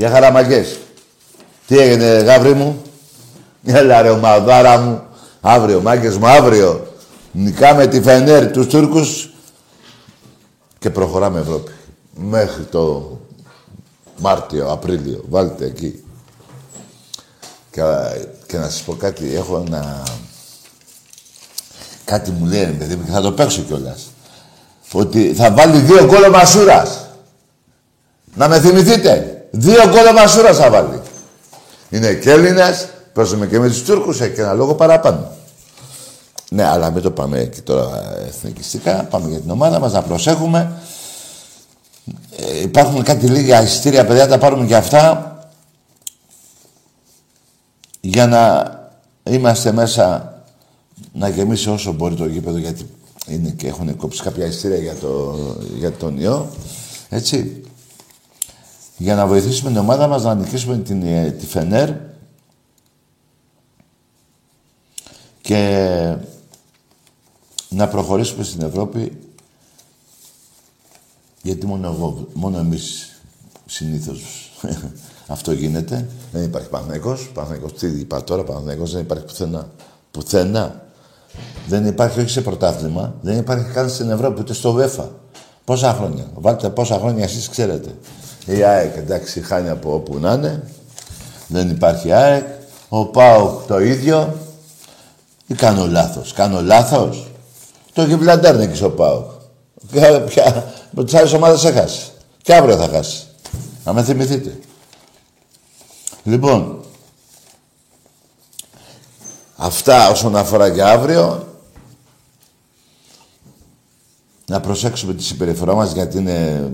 [0.00, 0.78] Για χαραμαγκές.
[1.66, 2.82] Τι έγινε, γάβρι μου;
[3.64, 5.02] Έλα ρε, ομαδάρα μου.
[5.40, 6.86] Αύριο, μάγκες μου, αύριο.
[7.32, 9.30] Νικάμε τη Φενέρ, τους Τούρκους
[10.78, 11.72] και προχωράμε Ευρώπη.
[12.14, 13.18] Μέχρι το
[14.18, 15.24] Μάρτιο, Απρίλιο.
[15.28, 16.04] Βάλτε εκεί.
[17.70, 17.82] Και,
[18.46, 20.02] και να σας πω κάτι, έχω ένα...
[22.04, 24.10] Κάτι μου λέει, παιδί μου, και θα το παίξω κιόλας.
[24.92, 27.06] Ότι θα βάλει δύο γκολ ο Μασούρας.
[28.34, 29.34] Να με θυμηθείτε.
[29.50, 31.00] Δύο γκολ ο Μασούρας θα βάλει.
[31.90, 35.30] Είναι και Έλληνες, παίζουμε και με τους Τούρκους, και ένα λόγο παραπάνω.
[36.50, 39.04] Ναι, αλλά μην το πάμε εκεί τώρα εθνικιστικά.
[39.10, 40.72] Πάμε για την ομάδα μας, να προσέχουμε.
[42.36, 45.34] Ε, υπάρχουν κάτι λίγα εισιτήρια, παιδιά, τα πάρουμε και αυτά.
[48.00, 48.74] Για να
[49.34, 50.34] είμαστε μέσα,
[51.12, 52.90] να γεμίσει όσο μπορεί το γήπεδο, γιατί
[53.26, 55.38] είναι και έχουν κόψει κάποια εισιτήρια για, το,
[55.78, 56.50] για τον ιό.
[57.08, 57.62] Έτσι.
[59.00, 61.90] Για να βοηθήσουμε την ομάδα μας να νικήσουμε την, ε, τη Φενέρ
[65.40, 66.16] και
[67.68, 69.18] να προχωρήσουμε στην Ευρώπη
[71.42, 73.16] γιατί μόνο εγώ, μόνο εμείς
[73.66, 74.50] συνήθως
[75.34, 76.08] αυτό γίνεται.
[76.32, 77.30] Δεν υπάρχει Παναθηναϊκός.
[77.34, 79.70] Παναθηναϊκός τι είπα τώρα, Παναθηναϊκός δεν υπάρχει πουθενά.
[80.10, 80.84] Πουθενά.
[81.68, 85.08] Δεν υπάρχει όχι σε πρωτάθλημα, δεν υπάρχει καν στην Ευρώπη, ούτε στο UEFA.
[85.64, 86.30] Πόσα χρόνια.
[86.34, 87.94] Βάλτε πόσα χρόνια εσείς ξέρετε.
[88.46, 90.62] Η ΑΕΚ εντάξει χάνει από όπου να είναι.
[91.46, 92.44] Δεν υπάρχει ΑΕΚ.
[92.88, 94.36] Ο ΠΑΟΚ το ίδιο.
[95.46, 96.32] Ή κάνω λάθος.
[96.32, 97.30] Κάνω λάθος;
[97.92, 99.30] Το Γιβλαντέρ είναι και ο ΠΑΟΚ.
[100.26, 102.10] Πια, με τις άλλες ομάδες έχασε.
[102.42, 103.26] Και αύριο θα χάσει.
[103.84, 104.58] Να με θυμηθείτε.
[106.24, 106.84] Λοιπόν,
[109.56, 111.48] αυτά όσον αφορά για αύριο.
[114.46, 116.70] Να προσέξουμε τη συμπεριφορά μας γιατί είναι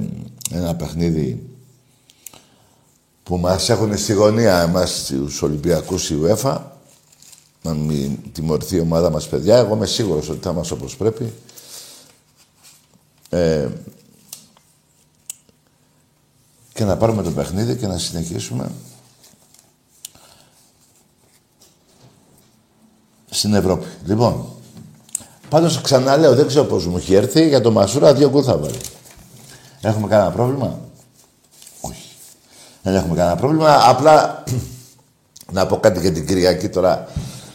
[0.50, 1.56] ένα παιχνίδι
[3.26, 6.58] που μας έχουν στη γωνία εμάς τους Ολυμπιακούς η UEFA
[7.62, 9.56] να μην τιμωρηθεί η ομάδα μας παιδιά.
[9.56, 11.32] Εγώ είμαι σίγουρος ότι θα είμαστε όπως πρέπει.
[13.28, 13.69] Ε,
[16.73, 18.70] και να πάρουμε το παιχνίδι και να συνεχίσουμε
[23.31, 23.87] στην Ευρώπη.
[24.05, 24.49] Λοιπόν,
[25.49, 28.81] πάντως ξαναλέω, δεν ξέρω πώς μου έχει έρθει, για το Μασούρα δύο γκολ θα βάλει.
[29.81, 30.86] Έχουμε κανένα πρόβλημα;
[32.87, 32.94] Όχι.
[32.94, 33.79] Δεν έχουμε κανένα πρόβλημα.
[33.88, 34.43] Απλά
[35.53, 37.06] να πω κάτι για την Κυριακή τώρα.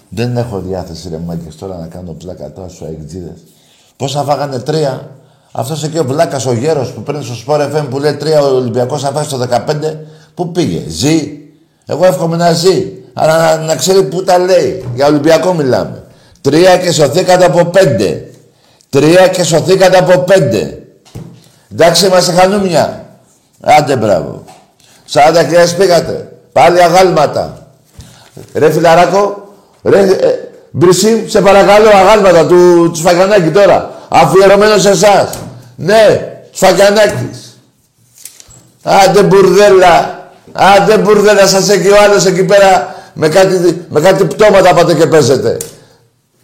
[0.10, 3.44] Δεν έχω διάθεση ρε μάγκες τώρα να κάνω πλάκα τώρα στους αεκτζίδες.
[3.98, 5.10] Πόσα φάγανε; Τρία.
[5.52, 8.56] Αυτός εκεί ο βλάκας ο γέρος που παίρνει στο Σπορ FM που λέει τρία ο
[8.56, 9.98] Ολυμπιακός θα φάει στο 15.
[10.34, 11.40] Πού πήγε; Ζει.
[11.86, 12.92] Εγώ εύχομαι να ζει.
[13.14, 14.86] Αλλά να, να ξέρει πού τα λέει.
[14.96, 16.04] Για Ολυμπιακό μιλάμε.
[16.42, 18.32] Τρία και σωθήκατε από πέντε.
[18.90, 20.84] Τρία και σωθήκατε από πέντε.
[21.72, 23.06] Εντάξει είμαστε χανούμια.
[23.62, 24.44] Άντε μπράβο.
[25.14, 26.32] 40 χιλιάδες πήγατε.
[26.52, 27.68] Πάλι αγάλματα.
[28.54, 29.42] Ρε φιλαράκο,
[29.84, 33.92] Ρε, ε, Μπρισίμ, σε παρακαλώ, αγάλματα του Σφακιανάκη τώρα.
[34.10, 35.30] Αφιερωμένος σε εσάς.
[35.76, 37.60] Ναι, Σφακιανάκης.
[38.84, 40.20] Άντε μπουρδέλα.
[40.52, 45.08] Άντε μπουρδέλα, σας έχει ο άλλος εκεί πέρα με κάτι, με κάτι πτώματα πάτε και
[45.08, 45.58] παίζετε.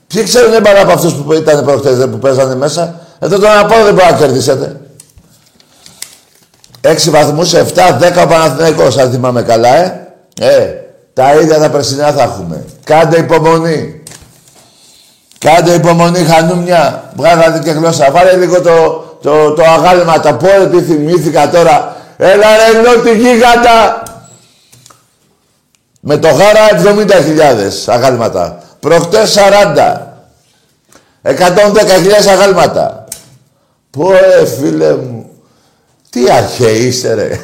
[0.07, 3.00] Ποιοι ξέρουν παρά από αυτούς που ήταν προχτές που παίζανε μέσα.
[3.19, 4.79] Εδώ τον απόδο δεν μπορεί να κερδίσετε.
[6.89, 10.10] Έξι βαθμούς, 7, 10 ο Παναθηναϊκός, αν θυμάμαι καλά, ε.
[10.39, 10.74] Ε,
[11.13, 12.65] τα ίδια τα περσινά θα έχουμε.
[12.84, 14.03] Κάντε υπομονή.
[15.38, 17.03] Κάντε υπομονή, χανούμια.
[17.15, 18.12] Βγάλατε και γλώσσα.
[18.12, 21.96] Βάλε λίγο το, το, το αγάλμα, τα πω τι θυμήθηκα τώρα.
[22.17, 24.03] Έλα ρε νότι γίγαντα.
[26.00, 26.96] Με το γάρα
[27.88, 28.60] 70.000 αγάλματα.
[28.79, 29.98] Προχτές 40.
[31.24, 31.36] 110.000
[32.32, 33.06] αγάλματα.
[33.89, 35.16] Πω ρε φίλε μου.
[36.17, 37.39] Τι αρχαίοι είστε ρε.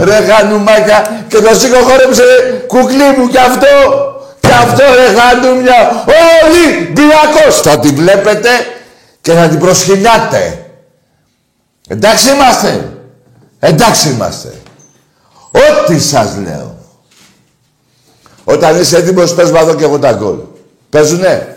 [0.00, 2.22] Ρε γανουμάκια και το σηκωχώρεψε
[2.66, 3.66] κουκλί μου κι αυτό.
[4.40, 6.04] Κι αυτό ρε γανουμιά.
[6.06, 7.60] Όλοι μπιακός.
[7.60, 8.48] Θα τη βλέπετε
[9.20, 10.66] και θα την προσκυνιάτε.
[11.88, 12.92] Εντάξει είμαστε.
[13.58, 14.52] Εντάξει είμαστε.
[15.50, 16.76] Ό,τι σας λέω.
[18.44, 20.38] Όταν είσαι έτοιμος πες εδώ και εγώ τα γκολ.
[20.90, 21.56] Παίζουνε;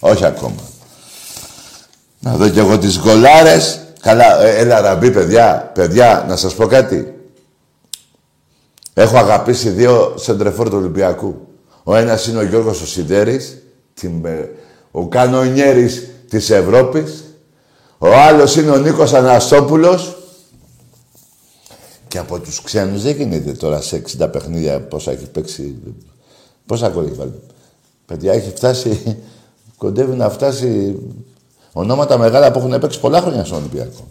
[0.00, 0.65] Όχι ακόμα.
[2.26, 3.80] Να δω κι εγώ τις γκολάρες.
[4.00, 5.70] Καλά, ε, έλα ραμπή παιδιά.
[5.74, 7.14] Παιδιά, να σας πω κάτι.
[8.94, 11.46] Έχω αγαπήσει δύο σεντρεφόρ του Ολυμπιακού.
[11.82, 13.62] Ο ένας είναι ο Γιώργος ο Σιδέρης,
[14.90, 17.24] ο κανονιέρης της Ευρώπης.
[17.98, 20.16] Ο άλλος είναι ο Νίκος Αναστόπουλος.
[22.08, 25.76] Και από τους ξένους δεν γίνεται τώρα σε 60 παιχνίδια πόσα έχει παίξει.
[26.66, 27.40] Πόσα γκολ έχει βάλει.
[28.06, 29.16] Παιδιά έχει φτάσει,
[29.78, 30.98] κοντεύει να φτάσει
[31.78, 34.08] ονόματα μεγάλα που έχουν παίξει πολλά χρόνια στον Ολυμπιακό.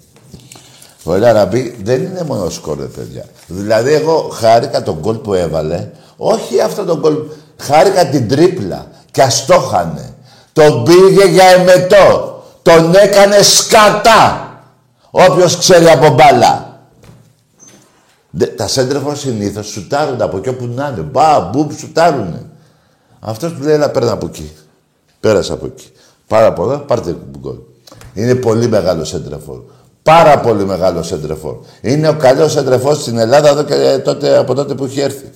[1.04, 3.26] Ο Ελαραμπή δεν είναι μόνο σκόρ, παιδιά.
[3.48, 5.90] Δηλαδή, εγώ χάρηκα τον γκολ που έβαλε.
[6.18, 7.18] Όχι αυτό τον γκολ.
[7.58, 8.88] Χάρηκα την τρίπλα.
[9.12, 10.16] Και αστόχανε.
[10.54, 12.44] Τον πήγε για εμετό.
[12.62, 14.50] Τον έκανε σκατά.
[15.12, 16.80] Όποιος ξέρει από μπάλα.
[18.56, 21.02] Τα σέντρεφο συνήθως σουτάρουν από εκεί όπου να είναι.
[21.02, 22.46] Μπα, μπουπ, σουτάρουνε.
[23.20, 24.52] Αυτός που λέει, έλα πέρα από εκεί.
[25.20, 25.92] Πέρασε από εκεί.
[26.28, 27.56] Πάρα πολλά, πάρτε γκολ.
[28.14, 29.60] Είναι πολύ μεγάλο σέντρεφόρ.
[30.04, 31.56] Πάρα πολύ μεγάλο σέντρεφόρ.
[31.82, 35.32] Είναι ο καλός σέντρεφόρ στην Ελλάδα εδώ και τότε, από τότε που έχει έρθει.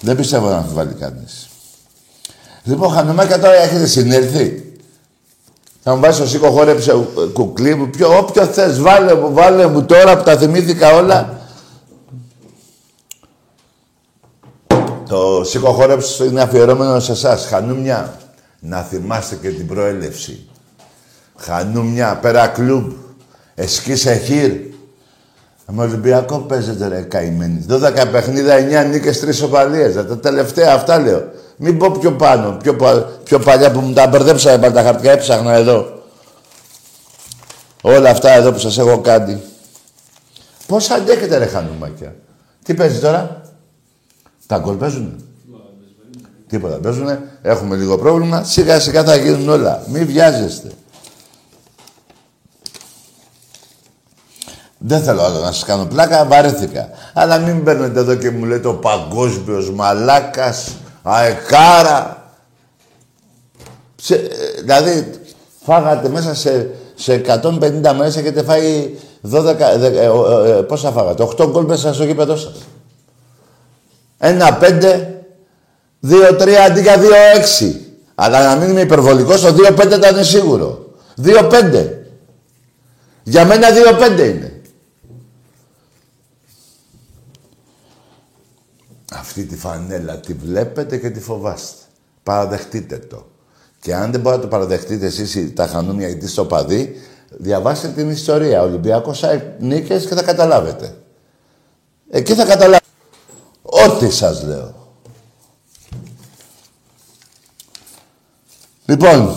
[0.00, 1.48] Δεν πιστεύω να αμφιβάλλει κανείς.
[2.62, 4.76] Λοιπόν, Χανομάκια τώρα έχετε συνέλθει.
[5.82, 7.90] Θα μου βάζεις ο Σίκο χόρεψε κουκλί μου.
[7.90, 11.40] Ποιο, όποιο θες, βάλε μου, βάλε μου τώρα που τα θυμήθηκα όλα.
[15.08, 17.46] Το Σίκο χόρεψε είναι αφιερώμενο σε εσάς.
[17.46, 18.20] Χανούμια.
[18.60, 20.48] Να θυμάστε και την προέλευση.
[21.36, 22.92] Χανούμια, πέρα κλουμπ.
[23.54, 24.52] Εσκίσε χείρ.
[25.72, 27.66] Με Ολυμπιακό παίζετε ρε καημένοι.
[27.68, 29.94] 12 παιχνίδια, 9 νίκες, 3 οπαλίες.
[29.94, 31.30] Τα τελευταία αυτά λέω.
[31.56, 32.76] Μην πω πιο πάνω, πιο,
[33.24, 36.02] πιο παλιά που μου τα μπερδέψα τα χαρτιά, έψαχνα εδώ.
[37.82, 39.40] Όλα αυτά εδώ που σας έχω κάνει.
[40.66, 42.14] Πώς αντέχετε ρε χανουμάκια.
[42.62, 43.42] Τι παίζεις τώρα;
[44.46, 45.14] Τα γκολ παίζουνε;
[46.56, 47.20] Τίποτα παίζουνε.
[47.42, 48.42] Έχουμε λίγο πρόβλημα.
[48.44, 49.82] Σιγά σιγά θα γίνουν όλα.
[49.86, 50.70] Μην βιάζεστε.
[54.78, 56.88] Δεν θέλω άλλο να σας κάνω πλάκα, βαρέθηκα.
[57.14, 62.30] Αλλά μην παίρνετε εδώ και μου λέτε ο παγκόσμιος μαλάκας, αεκάρα.
[64.60, 65.20] δηλαδή,
[65.64, 68.90] φάγατε μέσα σε, σε 150 μέρες έχετε φάει
[69.32, 70.04] 12, ε, ε,
[70.48, 72.54] ε, πόσα φάγατε, 8 γκολ μέσα στο γήπεδό σας.
[74.18, 75.15] Ένα πέντε,
[76.06, 77.80] δύο τρία αντί για δύο έξι.
[78.14, 80.94] Αλλά να μην είμαι υπερβολικός, το δύο πέντε ήταν σίγουρο.
[81.14, 82.06] Δύο πέντε.
[83.22, 84.60] Για μένα δύο πέντε είναι.
[89.12, 91.82] Αυτή τη φανέλα τη βλέπετε και τη φοβάστε.
[92.22, 93.26] Παραδεχτείτε το.
[93.80, 96.94] Και αν δεν μπορείτε να το παραδεχτείτε εσείς τα χανούμια γιατί στο παδί,
[97.30, 98.62] διαβάστε την ιστορία.
[98.62, 99.24] Ολυμπιακός
[99.58, 100.96] νίκες και θα καταλάβετε.
[102.10, 102.84] Εκεί θα καταλάβετε.
[103.62, 104.75] Ό,τι σας λέω.
[108.86, 109.34] Λοιπόν,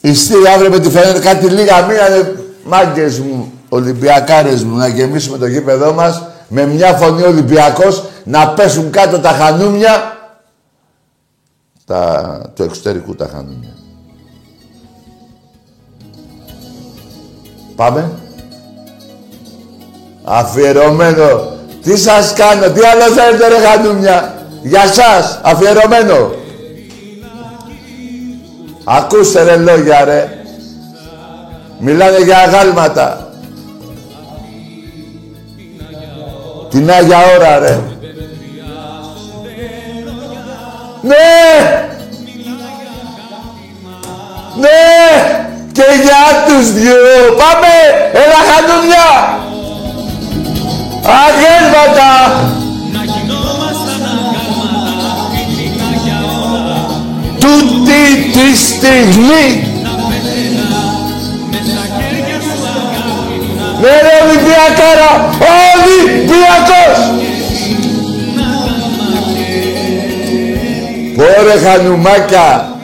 [0.00, 2.32] η στήρι αύριο με τη φαίνεται κάτι λίγα μήνα
[2.64, 8.90] μάγκες μου, Ολυμπιακάρες μου, να γεμίσουμε το γήπεδό μας με μια φωνή Ολυμπιακός να πέσουν
[8.90, 10.16] κάτω τα χανούμια
[11.86, 13.74] τα, του εξωτερικού τα χανούμια.
[17.76, 18.10] Πάμε.
[20.24, 21.50] Αφιερωμένο.
[21.82, 26.41] Τι σας κάνω, τι άλλο θέλετε ρε χανούμια; Για σας, αφιερωμένο.
[28.84, 30.36] Ακούστε ρε λόγια ρε.
[31.78, 33.32] Μιλάνε για αγάλματα.
[36.70, 37.80] Την Άγια ώρα ρε.
[41.02, 41.16] Ναι!
[44.60, 44.70] Ναι!
[45.72, 46.94] Και για τους δυο!
[47.38, 47.74] Πάμε!
[48.12, 49.38] Έλα χανούμια!
[51.02, 52.61] Αγέλματα!
[57.52, 59.70] Τούτη τη στιγμή
[63.80, 65.10] Ναι ρε Ολυμπιακάρα!
[65.74, 66.98] Ολυμπιακός!
[71.16, 72.76] Πόρε χανουμάκια.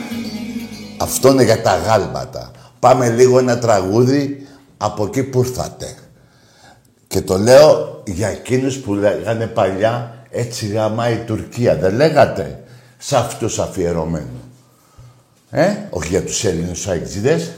[0.96, 2.50] Αυτό είναι για τα γάλματα.
[2.78, 4.46] Πάμε λίγο ένα τραγούδι
[4.76, 5.94] από εκεί που ήρθατε.
[7.08, 11.76] Και το λέω για εκείνους που λέγανε παλιά έτσι γαμάει η Τουρκία.
[11.76, 12.62] Δεν λέγατε
[12.98, 14.47] σε αυτούς αφιερωμένο.
[15.50, 17.50] Ε, όχι για τους Έλληνες αεξίδες.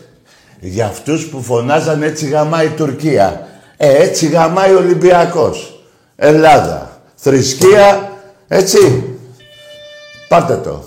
[0.60, 3.48] Για αυτούς που φωνάζαν έτσι γαμάει η Τουρκία.
[3.76, 5.84] Ε, έτσι γαμάει ο Ολυμπιακός.
[6.16, 7.00] Ελλάδα.
[7.14, 8.12] Θρησκεία,
[8.48, 9.04] έτσι.
[10.28, 10.84] Πάρτε το.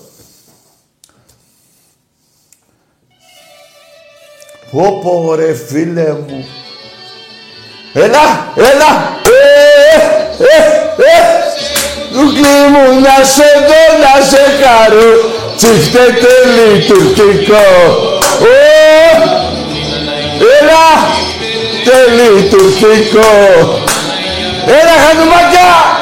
[4.71, 6.45] Πω ρε φίλε μου.
[7.93, 9.19] Έλα, έλα.
[9.25, 11.29] Ε, ε, ε, ε.
[12.69, 15.32] μου να σε δω, να σε χαρώ.
[15.55, 17.65] Τσιφτε τέλει τουρκικό.
[20.61, 20.87] Έλα,
[21.83, 23.31] τέλει τουρκικό.
[24.65, 26.01] Έλα, χανουμάκια.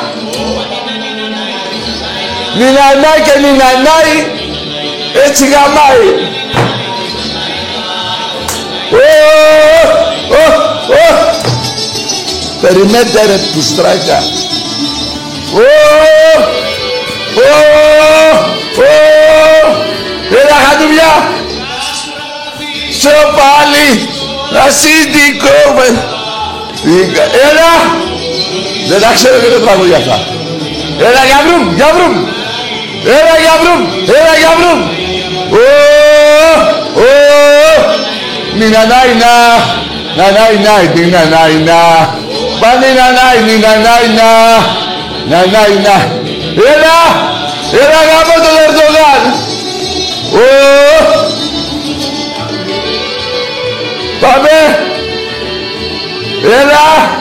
[2.58, 4.18] Νινανά και νινανάι,
[5.26, 6.30] έτσι γαμάει.
[12.62, 14.24] Περιμένετε ρε πουστράκα.
[20.42, 21.14] Έλα χατουλιά.
[23.02, 24.10] Σε πάλι.
[24.66, 25.88] Ασύντικο με.
[27.50, 27.72] Έλα!
[28.88, 30.18] Δεν τα ξέρω και το τραγούδι αυτά.
[31.08, 32.16] Έλα για βρούμ, για βρούμ.
[33.18, 33.82] Έλα για βρούμ,
[34.18, 34.80] έλα για βρούμ.
[35.52, 35.68] Ω,
[37.00, 37.12] ω,
[38.58, 39.34] νινα νάι να,
[40.18, 41.80] να νάι νάι, νινα νάι να.
[42.62, 44.30] Πάνε να νάι, νινα νάι να,
[45.32, 46.21] να νάι να.
[46.56, 47.00] Έλα,
[47.82, 49.22] έλα γάμο τον Ερντογάν.
[50.34, 50.72] Ω,
[54.22, 54.60] Πάμε.
[56.60, 57.20] Έλα.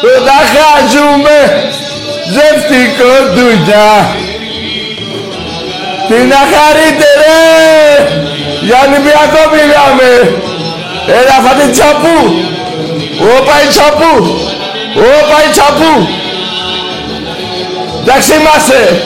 [0.00, 1.38] Το τα χάζουμε.
[2.34, 3.90] Ζευτικό ντουτζά.
[6.08, 7.38] Τι να χαρείτε ρε.
[8.62, 10.10] Για Ολυμπιακό μιλάμε.
[11.18, 12.18] Έλα φάτε τσαπού.
[13.36, 14.14] Όπα η τσαπού.
[14.96, 16.19] Όπα η τσαπού.
[18.00, 19.02] Εντάξει είμαστε.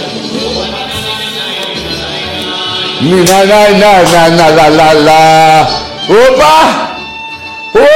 [3.01, 5.61] Μη να να να να να λα λα
[6.09, 6.57] Όπα!
[7.75, 7.87] Ω!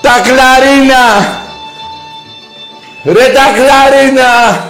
[0.00, 1.04] Τα κλαρίνα!
[3.04, 4.64] Ρε τα κλαρίνα!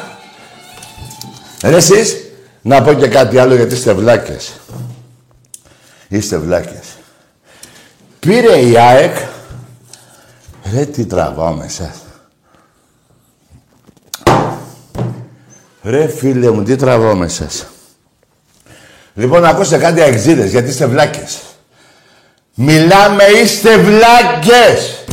[1.63, 2.17] Ρε εσείς,
[2.63, 4.53] να πω και κάτι άλλο γιατί είστε βλάκες.
[6.09, 6.87] Είστε βλάκες.
[8.21, 9.17] Πήρε η ΑΕΚ...
[10.73, 12.06] Ρε τι τραβάω με εσάς.
[15.89, 17.67] Ρε φίλε μου, τι τραβάω με εσάς.
[19.15, 21.39] Λοιπόν, ακούσετε κάτι αεξίδες, γιατί είστε βλάκες.
[22.55, 25.05] Μιλάμε, είστε βλάκες.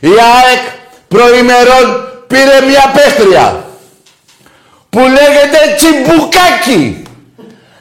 [0.00, 0.62] Η ΑΕΚ
[1.08, 3.64] προημερών πήρε μια πέστρια
[4.90, 7.02] που λέγεται τσιμπουκάκι.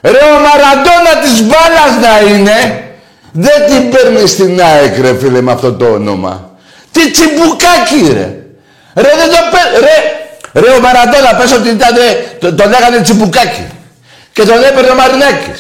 [0.02, 2.84] Ρε ο Μαραντώνα της μπάλας να είναι,
[3.32, 6.58] δεν την παίρνεις στην ΑΕΚ ρε φίλε με αυτό το όνομα.
[6.92, 8.44] Τι τσιμπουκάκι ρε.
[8.94, 10.23] Ρε δεν το παίρνει, ρε.
[10.54, 11.96] Ρε ο Μαραντώνα πες ότι ήταν,
[12.40, 13.66] το, το λέγανε τσιμπουκάκι.
[14.34, 15.60] Και τον έπαιρνε ο Μαρινάκης.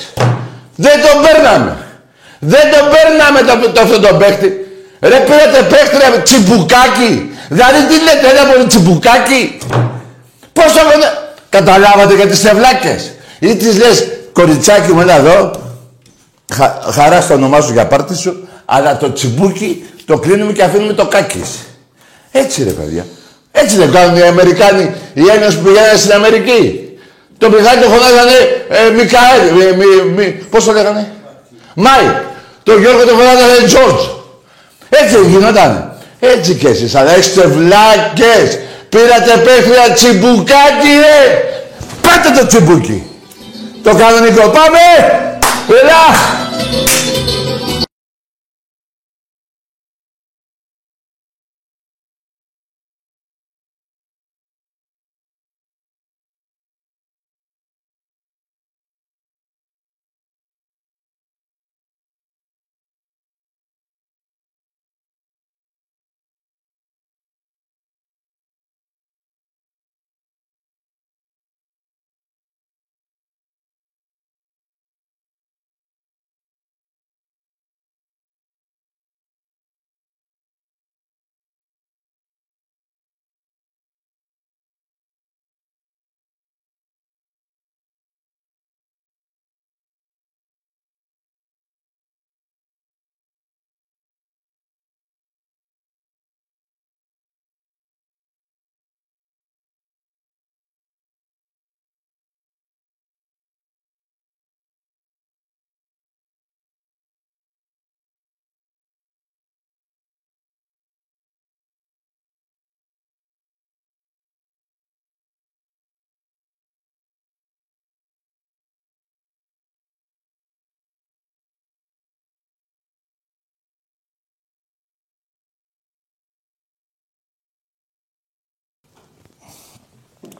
[0.75, 1.77] Δεν τον παίρναμε.
[2.39, 4.47] Δεν τον παίρναμε το, το, αυτό τον παίχτη.
[4.99, 7.31] Ρε πήρατε παίχτη ρε, τσιμπουκάκι.
[7.49, 9.57] Δηλαδή τι λέτε, ένα πολύ τσιμπουκάκι;
[10.53, 10.79] Πώς το
[11.49, 13.11] Καταλάβατε για τις σευλάκες.
[13.39, 15.51] Ή τις λες, κοριτσάκι μου, έλα εδώ.
[16.53, 18.47] Χα, χαρά στο όνομά σου για πάρτι σου.
[18.65, 21.43] Αλλά το τσιμπούκι το κλείνουμε και αφήνουμε το κάκι.
[22.31, 23.05] Έτσι ρε παιδιά.
[23.55, 26.89] Έτσι δεν κάνουν οι Αμερικάνοι, οι Έλληνες που πηγαίνουν στην Αμερική.
[27.37, 28.37] Το Μιχάλη το φωνάζανε
[28.69, 29.43] ε, Μικαέλ.
[29.61, 31.11] Ε, μι, μι, πώς το λέγανε;
[31.73, 32.05] Μάι.
[32.63, 34.03] Το Γιώργο το φωνάζανε Τζόρτζ.
[34.89, 35.93] Έτσι γινόταν.
[36.19, 36.95] Έτσι κι εσείς.
[36.95, 38.59] Αλλά είστε βλάκες.
[38.89, 41.43] Πήρατε παίχτρια τσιμπουκάκι, ρε.
[42.01, 43.03] Πάτε το τσιμπούκι.
[43.83, 44.41] Το κανονικό.
[44.41, 44.83] Πάμε.
[45.81, 46.05] Ελά.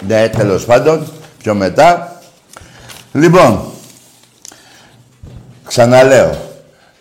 [0.08, 2.22] Ναι, τέλος πάντων, πιο μετά.
[3.12, 3.60] Λοιπόν,
[5.68, 6.38] ξαναλέω,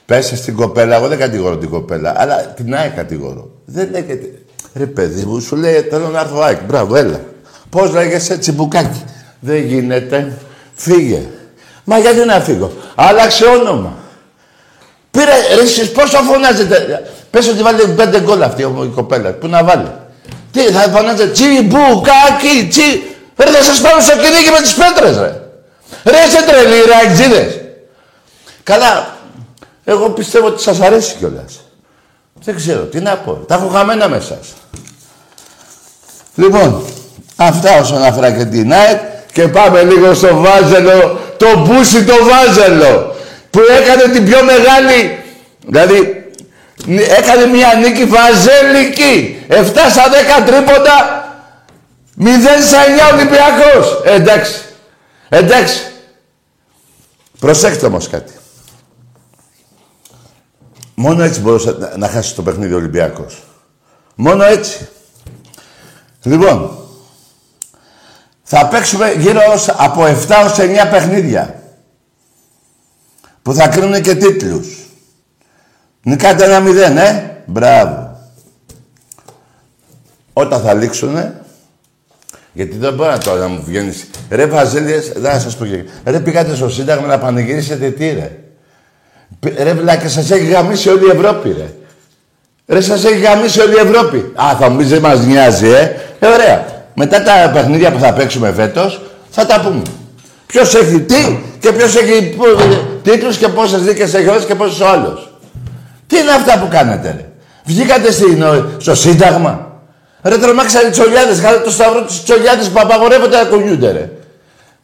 [0.07, 3.51] πέσε στην κοπέλα, εγώ δεν κατηγορώ την κοπέλα, αλλά την ΑΕΚ κατηγορώ.
[3.65, 4.43] Δεν λέγεται,
[4.75, 7.21] ρε παιδί μου, σου λέει θέλω να έρθω ΑΕΚ, μπράβο, έλα.
[7.71, 9.05] Πώς λέγεσαι τσιμπουκάκι.
[9.41, 10.33] Δεν γίνεται,
[10.75, 11.23] φύγε.
[11.85, 13.97] Μα γιατί να φύγω, άλλαξε όνομα.
[15.11, 19.33] Πήρε, ρε εσείς πόσο φωνάζετε; Πες ότι βάλετε πέντε γκολ αυτή η κοπέλα.
[19.33, 19.87] Πού να βάλει;
[20.53, 23.03] Τι, θα φωνάζετε τσιμπουκάκι, τσι...
[23.37, 25.41] Ρε, θα σας πάρω στο κυνήγι με τις πέτρες, ρε.
[26.05, 27.61] Ρε, σε τρελή, ρε, αγγζίδες.
[28.63, 29.17] Καλά,
[29.85, 31.61] εγώ πιστεύω ότι σας αρέσει κιόλας.
[32.45, 33.33] Δεν ξέρω, τι να πω.
[33.33, 34.53] Τα έχω χαμένα με εσάς.
[36.35, 36.85] Λοιπόν,
[37.37, 39.01] αυτά όσον αφορά και την ΑΕΚ
[39.33, 43.15] και πάμε λίγο στο Βάζελο, το μπούσι το Βάζελο,
[43.51, 45.19] που έκανε την πιο μεγάλη,
[45.67, 46.23] δηλαδή
[46.89, 49.42] Έκανε μια νίκη βαζέλικη.
[49.53, 50.03] 7 στα
[50.41, 51.27] 10 τρίποντα.
[52.19, 52.27] 0
[52.67, 52.79] στα
[53.11, 54.01] 9 Ολυμπιακός.
[54.05, 54.63] εντάξει.
[55.29, 55.81] Εντάξει.
[57.39, 58.33] Προσέξτε όμως κάτι.
[60.95, 63.43] Μόνο έτσι μπορούσε να, να χάσει το παιχνίδι ο Ολυμπιακός.
[64.15, 64.89] Μόνο έτσι.
[66.23, 66.79] Λοιπόν,
[68.43, 69.41] θα παίξουμε γύρω
[69.77, 70.11] από 7
[70.45, 71.63] ως 9 παιχνίδια
[73.43, 74.69] που θα κρίνουν και τίτλους.
[76.03, 77.43] Νικάτε ένα μηδέν, ε!
[77.47, 78.02] Μπράβο.
[80.33, 81.43] Όταν θα λήξουνε,
[82.53, 84.07] γιατί δεν μπορεί να τώρα να μου βγαίνεις.
[84.31, 85.85] Ρε Βαζέλιες, δεν θα σας πω και...
[86.05, 88.31] Ρε πήγατε στο Σύνταγμα να πανηγυρίσετε τι ρε;
[89.63, 91.75] Ρε βλάκα, σας έχει γαμίσει όλη η Ευρώπη ρε.
[92.67, 94.33] Ρε σας έχει γαμίσει όλη η Ευρώπη.
[94.35, 95.97] Α, θα μου πεις δεν μας νοιάζει, ε.
[96.19, 96.27] ε.
[96.27, 96.65] ωραία.
[96.95, 99.83] Μετά τα παιχνίδια που θα παίξουμε φέτος, θα τα πούμε.
[100.47, 102.37] Ποιος έχει τι και ποιος έχει
[103.03, 105.33] τίτλους και πόσες δίκες έχει όλες και πόσες ο άλλος.
[106.07, 107.29] Τι είναι αυτά που κάνετε, ρε;
[107.65, 108.09] Βγήκατε
[108.79, 109.72] στο Σύνταγμα;
[110.23, 114.11] Ρε τρομάξατε τις τσολιάδες, κάνετε το σταυρό της τσολιάδες που απαγορεύονται να κουνιούνται, ρε.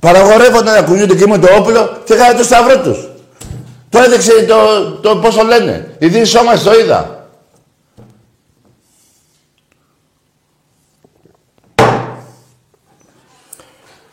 [0.00, 3.08] Παραγορεύονται να κουνιούνται και με το όπλο και κάνετε το σταυρό τους.
[3.88, 5.94] Το έδειξε το, το πώς το λένε.
[5.98, 7.26] Η Δύση μας το είδα.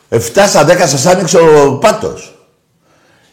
[0.08, 2.38] Εφτά στα δέκα σας άνοιξε ο πάτος.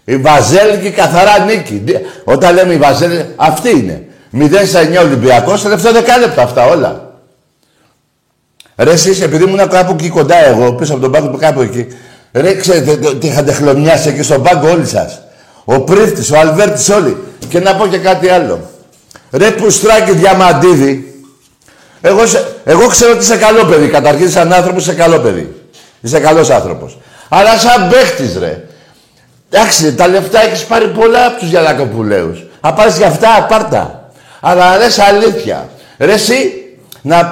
[0.05, 1.83] Η Βαζέλικη καθαρά νίκη.
[2.23, 4.07] Όταν λέμε η Βαζέλικη, αυτή είναι.
[4.33, 7.02] 0 στα 9 Ολυμπιακός, τελευταίο δεκάλεπτο αυτά όλα.
[8.75, 11.87] Ρε εσείς, επειδή ήμουν κάπου εκεί κοντά εγώ, πίσω από τον πάγκο που κάπου εκεί,
[12.31, 15.21] ρε ξέρετε τι είχατε χλωμιάσει εκεί στον πάγκο όλοι σας.
[15.65, 17.17] Ο Πρίφτης, ο Αλβέρτης όλοι.
[17.49, 18.69] Και να πω και κάτι άλλο.
[19.31, 21.13] Ρε Πουστράκη Διαμαντίδη,
[22.01, 22.21] εγώ,
[22.63, 23.87] εγώ ξέρω ότι είσαι καλό παιδί.
[23.87, 25.55] Καταρχήν σαν άνθρωπο είσαι καλό παιδί.
[26.01, 26.97] Είσαι καλός άνθρωπος.
[27.29, 28.63] Αλλά σαν παίχτης ρε.
[29.49, 32.43] Εντάξει, τα λεφτά έχεις πάρει πολλά από τους Γιανακοπουλέους.
[32.61, 34.11] Αν πάρεις για αυτά, απάρτα.
[34.39, 35.69] Αλλά ρε αλήθεια.
[35.97, 36.62] Ρε εσύ,
[37.03, 37.29] να,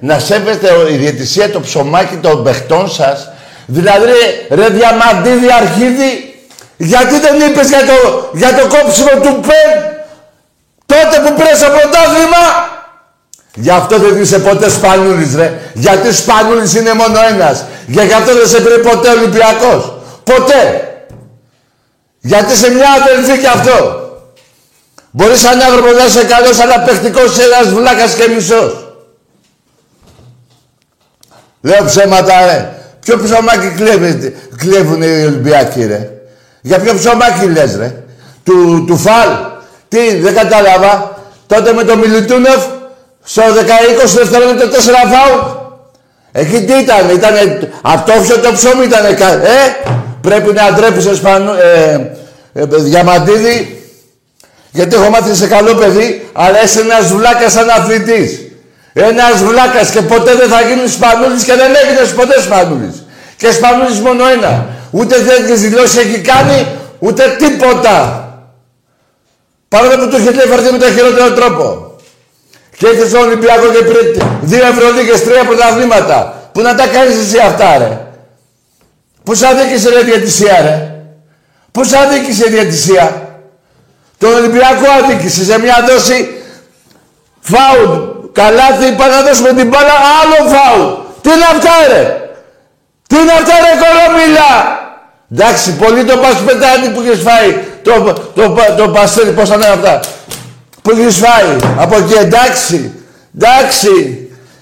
[0.00, 3.28] να σέβεστε η διαιτησία το ψωμάκι των παιχτών σας.
[3.66, 6.34] Δηλαδή, ρε, ρε Διαμαντίδη Αρχίδη,
[6.76, 9.94] γιατί δεν είπες για το, για το κόψιμο του ΠΕΝ;
[10.86, 12.44] Τότε που πήρες το πρωτάθλημα;
[13.54, 15.60] Γι' αυτό δεν είσαι ποτέ Σπανούλης, ρε.
[15.74, 17.64] Γιατί Σπανούλης είναι μόνο ένας.
[17.86, 19.92] Για γι' αυτό δεν σε πήρε ποτέ Ολυμπιακός.
[20.24, 20.88] Ποτέ.
[22.20, 24.00] Γιατί είσαι μια αδελφή κι αυτό.
[25.10, 28.85] Μπορείς σαν άνθρωπος να είσαι καλός, αλλά παιχτικός ένας βλάκας και μισός.
[31.66, 32.68] Λέω ψέματα, ρε.
[33.00, 33.68] Ποιο ψωμάκι
[34.56, 36.10] κλέβουν οι Ολυμπιακοί, ρε;
[36.60, 37.94] Για ποιο ψωμάκι λες, ρε;
[38.44, 39.28] Του, του Φαλ.
[39.88, 41.18] Τι, δεν κατάλαβα.
[41.46, 42.64] Τότε με το Μιλιτούνεφ,
[43.22, 44.72] στο 10-20 δευτερόλεπτα 4
[45.12, 45.40] φάουλ.
[46.32, 47.34] Εκεί τι ήταν, ήταν
[47.82, 49.16] αυτόφιο το ψωμί ήταν, ε,
[50.20, 52.10] πρέπει να ντρέπεις Εσπανού, ε,
[52.52, 53.82] ε, Διαμαντίδη,
[54.70, 58.45] γιατί έχω μάθει σε καλό παιδί, αλλά είσαι ένας βλάκας σαν αθλητής.
[58.98, 63.04] Ένας βλάκας και ποτέ δεν θα γίνει Σπανούλης και δεν έγινε ποτέ Σπανούλης.
[63.36, 64.66] Και Σπανούλης μόνο ένα.
[64.90, 66.66] Ούτε τέτοιες δηλώσεις έχει κάνει,
[66.98, 68.24] ούτε τίποτα.
[69.68, 71.96] Παρόλο που του έχει φερθεί με τον χειρότερο τρόπο.
[72.76, 76.50] Και έχεις στον Ολυμπιακό και πριν δύο Ευρωλίγες, τρία πρωταθλήματα.
[76.52, 78.00] Πού να τα κάνεις εσύ αυτά, ρε.
[79.22, 80.94] Πού σ' αδίκησε, ρε, διατησία, ρε.
[81.72, 83.30] Πού σ' αδίκησε η διατησία.
[84.18, 86.42] Τον Ολυμπιακό αδίκησε σε μια δόση
[87.40, 91.04] φάουλ Καλάθι, είπα να δώσουμε την μπάλα, άλλο φάου.
[91.22, 92.02] Τι είναι αυτά, ρε;
[93.08, 94.52] Τι είναι αυτά, ρε, κορομίλα.
[95.32, 97.50] Εντάξει, πολύ το πας πετάνει που έχεις φάει.
[97.82, 100.00] Το, το, το, το παστέρι, πώς θα είναι αυτά.
[100.82, 101.56] Που έχεις φάει.
[101.76, 103.04] Από εκεί, εντάξει.
[103.38, 103.94] Εντάξει.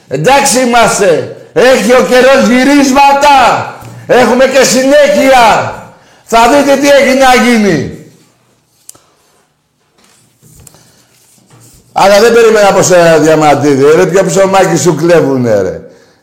[0.08, 1.36] Εντάξει είμαστε.
[1.52, 3.38] Έχει ο καιρός γυρίσματα.
[4.06, 5.74] Έχουμε και συνέχεια.
[6.24, 7.93] Θα δείτε τι έχει να γίνει.
[11.96, 13.84] Αλλά δεν περίμενα από σένα διαμαντίδι.
[13.96, 15.80] Ρε, ποιο ψωμάκι σου κλέβουνε, ρε.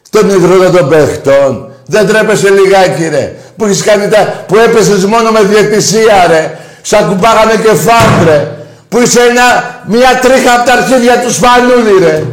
[0.08, 1.72] Στον ιδρύο των παιχτών.
[1.86, 3.34] Δεν τρέπεσαι λιγάκι, ρε.
[3.58, 4.44] Που έχεις κάνει τα...
[4.48, 6.58] που έπεσες μόνο με διαιτησία, ρε.
[6.82, 8.48] Σ' ακουμπάγανε και φάντρε.
[8.90, 9.48] Που είσαι ένα...
[9.86, 12.24] μια τρίχα από τα αρχίδια του Σπανούλη, ρε.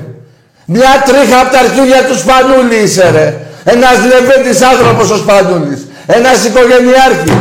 [0.65, 3.29] Μια τρίχα από τα αρχίδια του Σπανούλη είσαι, ρε.
[3.65, 5.81] Ένας λεβέντης άνθρωπος ο Σπανούλης.
[6.07, 7.41] Ένας οικογενειάρχης.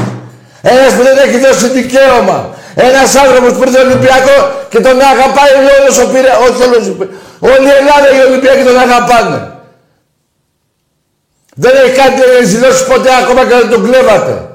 [0.62, 2.56] Ένας που δεν έχει δώσει δικαίωμα.
[2.80, 6.38] Ένας άνθρωπος που ήρθε Ολυμπιακό και τον αγαπάει όλος ο Πειρα...
[6.38, 6.96] όχι όλος ο
[7.40, 9.52] Όλη η Ελλάδα οι Ολυμπιακοί τον αγαπάνε.
[11.56, 14.50] Δεν έχει κάνει δηλώσει ποτέ ακόμα και δεν τον κλέβατε.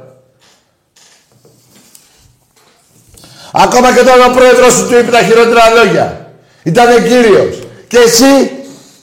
[3.53, 6.31] Ακόμα και τώρα ο πρόεδρος σου του είπε τα χειρότερα λόγια.
[6.63, 7.59] Ήτανε κύριος.
[7.89, 8.51] Και εσύ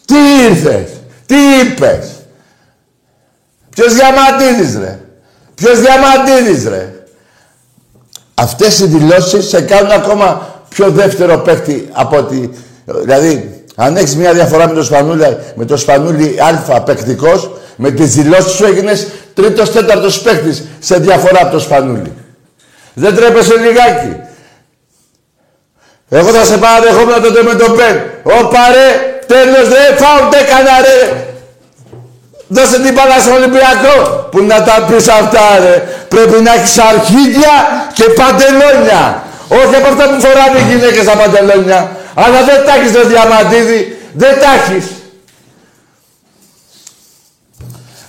[0.05, 0.15] τι
[0.49, 0.89] ήρθες,
[1.25, 2.07] τι είπες;
[3.69, 4.99] Ποιος διαμαντίδης ρε;
[5.55, 6.98] Ποιος διαμαντίδης ρε;
[8.41, 12.49] Αυτές οι δηλώσεις σε κάνουν ακόμα πιο δεύτερο παίχτη από ότι...
[12.85, 16.35] Δηλαδή, αν έχεις μια διαφορά με το Σπανούλι, με το Σπανούλι
[16.71, 22.13] Α παικτικό, με τις δηλώσεις σου έγινες τρίτο-τέταρτο παίχτη σε διαφορά από το Σπανούλι.
[22.93, 24.15] Δεν τρέπεσαι λιγάκι.
[26.09, 28.01] Εγώ θα σε παραδεχόμουν τότε με τον Πεν.
[28.23, 31.25] Ωπα ρε, τέλος ρε, φάουλ έκανα ρε.
[32.47, 34.27] Δώσε την μπάλα στον Ολυμπιακό.
[34.31, 35.83] Που να τα πεις αυτά ρε.
[36.07, 39.03] Πρέπει να έχεις αρχίδια και παντελόνια.
[39.59, 41.79] Όχι από αυτά που φοράνε οι γυναίκες τα παντελόνια.
[42.23, 43.79] Αλλά δεν τα έχεις ρε διαμαντίδη.
[44.21, 44.85] Δεν τα έχεις.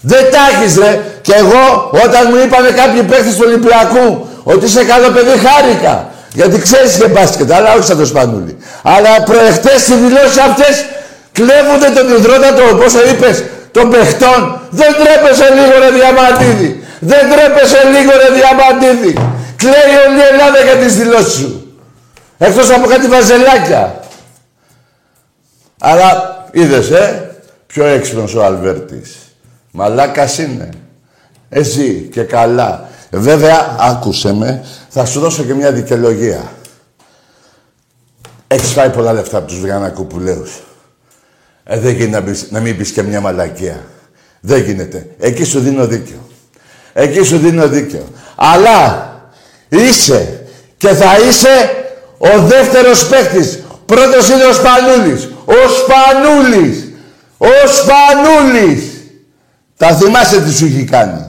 [0.01, 0.93] Δεν τα έχεις ρε.
[1.27, 1.65] Και εγώ
[2.05, 4.07] όταν μου είπανε κάποιοι παίχτες του Ολυμπιακού
[4.53, 5.95] ότι είσαι καλό παιδί χάρηκα.
[6.39, 8.55] Γιατί ξέρεις και μπάσκετ, αλλά όχι σαν το Σπανούλι.
[8.83, 10.75] Αλλά προεχτές οι δηλώσεις αυτές
[11.33, 14.61] κλέβουνε τον υδρότατο, πώς το είπες, των παιχτών.
[14.71, 16.71] Δεν τρέπεσαι λίγο ρε Διαμαντίδη.
[17.11, 19.13] Δεν τρέπεσαι λίγο ρε Διαμαντίδη.
[19.61, 21.79] Κλαίει όλη η Ελλάδα για τις δηλώσεις σου;
[22.39, 24.01] Εκτός από κάτι βαζελάκια.
[25.81, 29.17] Αλλά είδες, ε, πιο έξυπνος ο Αλβέρτης.
[29.71, 30.69] Μαλάκας είναι.
[31.49, 32.89] Εσύ και καλά.
[33.11, 36.53] Βέβαια, άκουσε με, θα σου δώσω και μια δικαιολογία.
[38.47, 40.61] Έχεις φάει πολλά λεφτά από τους Βιανακοπουλαίους.
[41.65, 43.85] Ε, δεν γίνεται να, να μην πεις και μια μαλακία.
[44.41, 45.07] Δεν γίνεται.
[45.19, 46.29] Εκεί σου δίνω δίκιο.
[46.93, 48.09] Εκεί σου δίνω δίκιο.
[48.37, 49.10] Αλλά
[49.71, 50.45] είσαι
[50.77, 51.85] και θα είσαι
[52.19, 53.59] ο δεύτερος παίχτης.
[53.87, 55.29] Πρώτος είναι ο Σπανούλης.
[55.45, 56.89] Ο Σπανούλης.
[57.39, 58.85] Ο Σπανούλης.
[59.77, 61.25] Τα θυμάσαι τι σου έχει κάνει.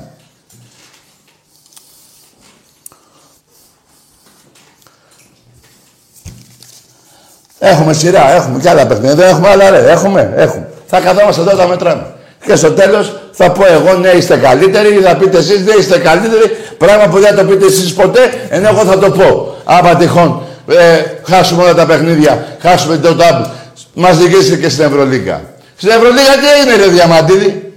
[7.60, 9.16] Έχουμε σειρά, έχουμε και άλλα παιχνίδια.
[9.16, 9.92] Δεν έχουμε άλλα, ρε.
[9.92, 10.70] Έχουμε, έχουμε.
[10.88, 12.14] Θα καθόμαστε εδώ, τα μετράμε.
[12.46, 15.98] Και στο τέλος θα πω εγώ ναι, είστε καλύτεροι, ή θα πείτε εσείς δεν είστε
[15.98, 16.58] καλύτεροι.
[16.78, 19.56] Πράγμα που δεν το πείτε εσείς ποτέ, ενώ εγώ θα το πω.
[19.64, 23.46] Άμα τυχόν ε, χάσουμε όλα τα παιχνίδια, χάσουμε το τάμπ,
[23.94, 25.42] μας διοικήσει και στην Ευρωλίγα.
[25.78, 27.74] Στην Ευρωλίγα τι έγινε, ρε Διαμαντίδη;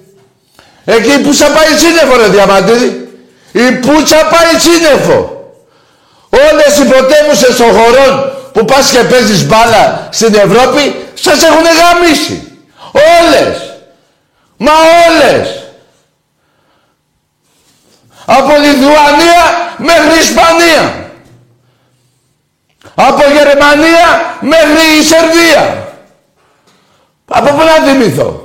[0.85, 3.09] Εκεί που σα πάει σύννεφο, ρε Διαμαντίδη.
[3.53, 5.19] Η πουτσα πάει σύννεφο.
[6.51, 12.53] Όλες οι πρωτεύουσες των χωρών που πας και παίζεις μπάλα στην Ευρώπη, σας έχουν γαμίσει.
[12.93, 13.64] Όλες.
[14.57, 14.73] Μα
[15.09, 15.65] όλες.
[18.25, 21.11] Από Λιθουανία μέχρι Ισπανία.
[22.95, 25.89] Από Γερμανία μέχρι η Σερβία.
[27.29, 28.45] Από πού να θυμηθώ.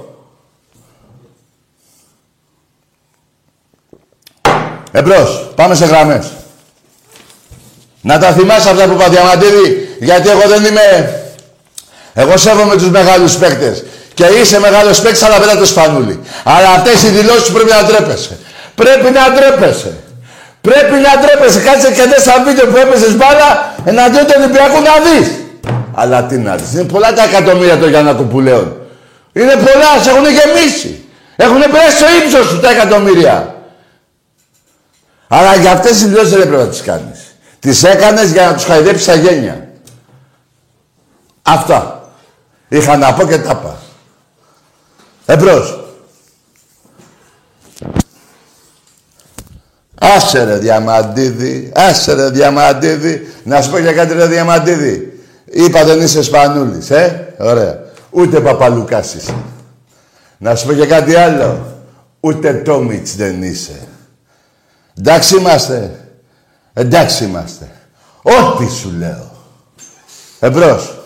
[4.92, 6.32] Εμπρός, πάμε σε γραμμές.
[8.02, 11.14] Να τα θυμάσαι αυτά που είπα Διαμαντίδη, γιατί εγώ δεν είμαι...
[12.14, 13.84] Εγώ σέβομαι τους μεγάλους παίκτες.
[14.20, 16.20] Και είσαι μεγάλος παίκτης, αλλά πέρα το σπανούλι.
[16.44, 18.38] Αλλά αυτές οι δηλώσεις πρέπει να τρέπεσαι.
[18.76, 19.94] Πρέπει να τρέπεσαι.
[20.62, 21.60] Πρέπει να τρέπεσαι.
[21.60, 25.28] Κάτσε και δες ένα βίντεο που έπαιζες μπάλα εναντίον του Ολυμπιακού να δεις.
[25.94, 26.74] Αλλά τι να δεις.
[26.74, 28.78] Είναι πολλά τα εκατομμύρια των Γιαννακοπουλαίων.
[29.34, 31.04] Είναι πολλά, σε έχουν γεμίσει.
[31.36, 33.56] Έχουν πέσει στο ύψος σου τα εκατομμύρια.
[35.28, 37.20] Αλλά για αυτές τις δηλώσεις δεν πρέπει να τις κάνεις.
[37.60, 39.68] Τις έκανες για να τους χαϊδέψεις τα γένια.
[41.42, 42.10] Αυτά.
[42.68, 43.78] Είχα να πω και τα είπα.
[45.30, 45.80] Εμπρός.
[50.00, 53.28] Άσε ρε Διαμαντίδη, άσε ρε Διαμαντίδη.
[53.44, 55.20] Να σου πω για κάτι ρε Διαμαντίδη.
[55.46, 57.80] Είπα δεν είσαι Σπανούλης, ε; Ωραία.
[58.10, 59.36] Ούτε Παπαλουκάς είσαι.
[60.38, 61.78] Να σου πω για κάτι άλλο.
[62.20, 63.88] Ούτε Τόμιτς δεν είσαι.
[64.98, 65.92] Εντάξει είμαστε.
[66.74, 67.72] Εντάξει είμαστε.
[68.22, 69.32] Ό,τι σου λέω.
[70.40, 70.99] Εμπρός.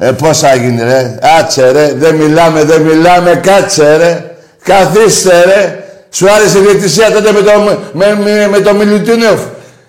[0.00, 1.92] Ε, πώς θα γίνει ρε; Άτσε ρε.
[1.94, 3.34] Δεν μιλάμε, δεν μιλάμε.
[3.34, 4.36] Κάτσε ρε.
[4.62, 5.84] Καθίστε ρε.
[6.10, 9.40] Σου άρεσε η διαιτησία τότε με το, με, με, με το Μιλουτίνοφ;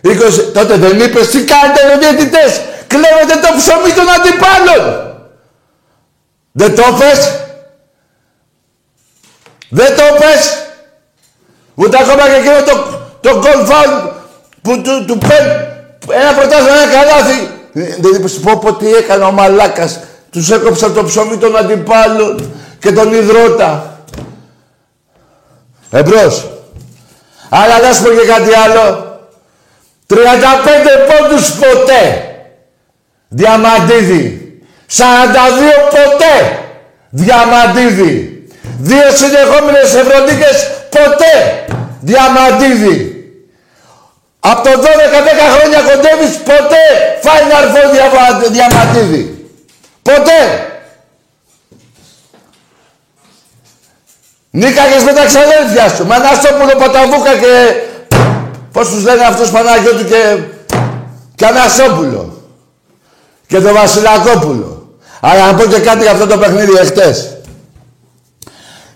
[0.04, 0.12] 20,
[0.54, 5.08] τότε δεν είπες τι κάνετε ρε διαιτητές; Κλέβετε το ψωμί των αντιπάλων.
[6.52, 7.32] Δεν το πες.
[9.70, 10.58] Δεν το πες.
[11.76, 14.12] Ούτε ακόμα και εκείνο το, το goal
[14.62, 15.18] που του, του
[16.12, 17.59] ένα πρωτάθλημα, ένα καλάθι.
[17.74, 20.00] Δεν είπες πω πω τι έκανε ο μαλάκας.
[20.32, 24.00] Τους έκοψα το ψωμί των αντιπάλων και τον υδρότα.
[25.92, 26.50] Εμπρός.
[27.50, 29.20] Αλλά να σου πω και κάτι άλλο.
[30.08, 30.16] 35
[31.08, 32.24] πόντους ποτέ.
[33.28, 34.62] Διαμαντίδη.
[34.88, 35.02] 42
[35.90, 36.60] ποτέ.
[37.10, 38.44] Διαμαντίδη.
[38.80, 41.66] Δύο συνεχόμενες Ευρωλίκες ποτέ.
[42.00, 43.09] Διαμαντίδη.
[44.40, 44.76] Από το 12-10
[45.56, 46.86] χρόνια κοντεύεις ποτέ
[47.24, 49.50] Final Four Διαμαντίδη.
[50.02, 50.64] Ποτέ.
[54.50, 56.06] Νίκαγες με τα ξαδέρφια σου.
[56.06, 57.74] Με Αναστόπουλο Παταβούκα και...
[58.72, 60.38] Πώς τους λένε αυτούς Παναγιώτου και...
[61.36, 62.44] και Ανασόπουλο.
[63.48, 64.98] Και τον Βασιλακόπουλο.
[65.20, 67.38] Αλλά να πω και κάτι για αυτό το παιχνίδι εχθές.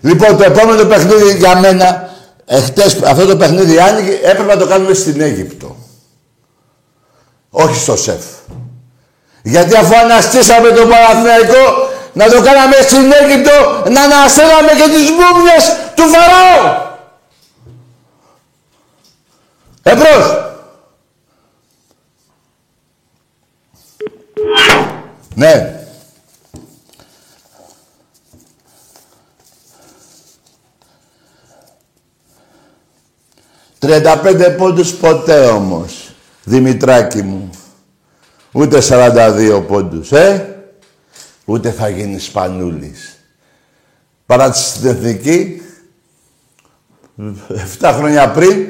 [0.00, 2.08] Λοιπόν, το επόμενο παιχνίδι για μένα,
[2.44, 5.76] εχθές αυτό το παιχνίδι άνοιγε, έπρεπε να το κάνουμε στην Αίγυπτο.
[7.50, 8.24] Όχι στο ΣΕΦ.
[9.42, 15.76] Γιατί αφού αναστήσαμε τον Παναθηναϊκό, να το κάναμε στην Αίγυπτο, να αναστέλαμε και τις μούμιες
[15.94, 16.82] του Φαραώ.
[19.82, 20.52] Εμπρός.
[25.34, 25.83] Ναι.
[33.94, 36.10] Τριάντα πέντε πόντους ποτέ όμως,
[36.44, 37.50] Δημητράκη μου.
[38.52, 40.56] Ούτε 42 πόντους, ε.
[41.44, 43.18] Ούτε θα γίνεις σπανούλης.
[44.26, 45.62] Παρά στην εθνική,
[47.78, 48.66] 7 χρόνια πριν,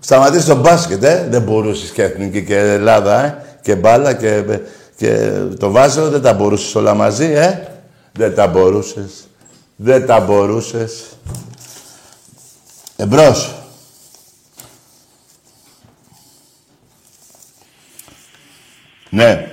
[0.00, 1.26] σταματήσεις το μπάσκετ, ε.
[1.30, 3.44] Δεν μπορούσες και εθνική και Ελλάδα, ε.
[3.62, 4.44] Και μπάλα και,
[4.96, 7.68] και το βάζω, δεν τα μπορούσες όλα μαζί, ε.
[8.12, 9.28] Δεν τα μπορούσες.
[9.76, 11.04] Δεν τα μπορούσες.
[12.96, 13.61] Εμπρός.
[19.12, 19.46] Ναι.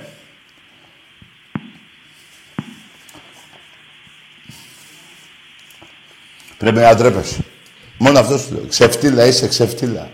[6.58, 7.44] Πρέπει να ντρέπεσαι.
[7.98, 8.62] Μόνο αυτός σου λέω.
[8.68, 10.10] Ξεφτύλα, είσαι ξεφτύλα.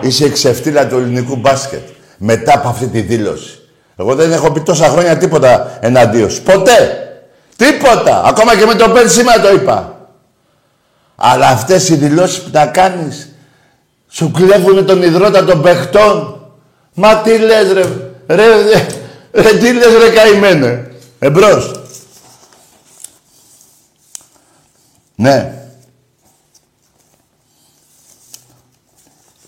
[0.00, 1.88] Είσαι ξεφτύλα του ελληνικού μπάσκετ.
[2.18, 3.58] Μετά από αυτή τη δήλωση.
[3.96, 6.42] Εγώ δεν έχω πει τόσα χρόνια τίποτα εναντίον σου.
[6.42, 7.08] Ποτέ.
[7.56, 8.22] Τίποτα.
[8.24, 10.08] Ακόμα και με το πέντε σήμερα το είπα.
[11.16, 13.28] Αλλά αυτές οι δηλώσεις που τα κάνεις
[14.08, 16.40] σου κλέβουν τον υδρότα των παιχτών.
[16.94, 18.09] Μα τι λες ρε.
[18.30, 18.46] Ρε,
[19.32, 20.92] ρε τι λες ρε καημένε.
[21.18, 21.80] Εμπρός.
[25.14, 25.64] Ναι.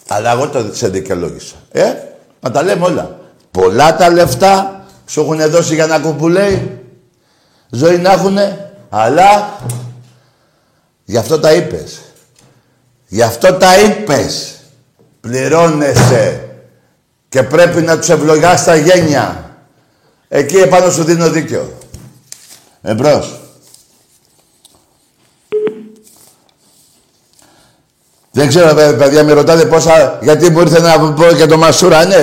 [0.08, 1.54] Αλλά εγώ το σε δικαιολόγησα.
[1.72, 1.94] Ε,
[2.40, 3.18] να τα λέμε όλα.
[3.50, 6.80] Πολλά τα λεφτά σου έχουν δώσει για να κουπουλέει.
[7.70, 8.72] Ζωή να έχουνε.
[8.88, 9.58] Αλλά
[11.04, 12.00] γι' αυτό τα είπες.
[13.08, 14.60] Γι' αυτό τα είπες.
[15.20, 16.51] Πληρώνεσαι.
[17.32, 19.50] Και πρέπει να τους ευλογάς τα γένια.
[20.28, 21.72] Εκεί επάνω σου δίνω δίκιο.
[22.82, 23.40] Εμπρός.
[28.30, 30.18] Δεν ξέρω, παιδιά, με ρωτάτε πόσα...
[30.22, 32.04] Γιατί μου ήρθε να πω και το Μασούρα.
[32.04, 32.14] Ναι,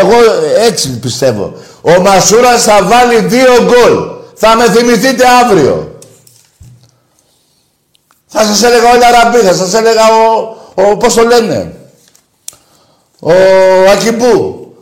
[0.00, 0.14] εγώ
[0.56, 1.54] έτσι πιστεύω.
[1.80, 4.10] Ο Μασούρας θα βάλει δύο γκολ.
[4.34, 5.98] Θα με θυμηθείτε αύριο.
[8.26, 11.74] Θα σας έλεγα όλα ραμπή, θα σας έλεγα ο, ο πώς το λένε,
[13.20, 13.32] ο
[13.92, 14.74] Ακιμπού.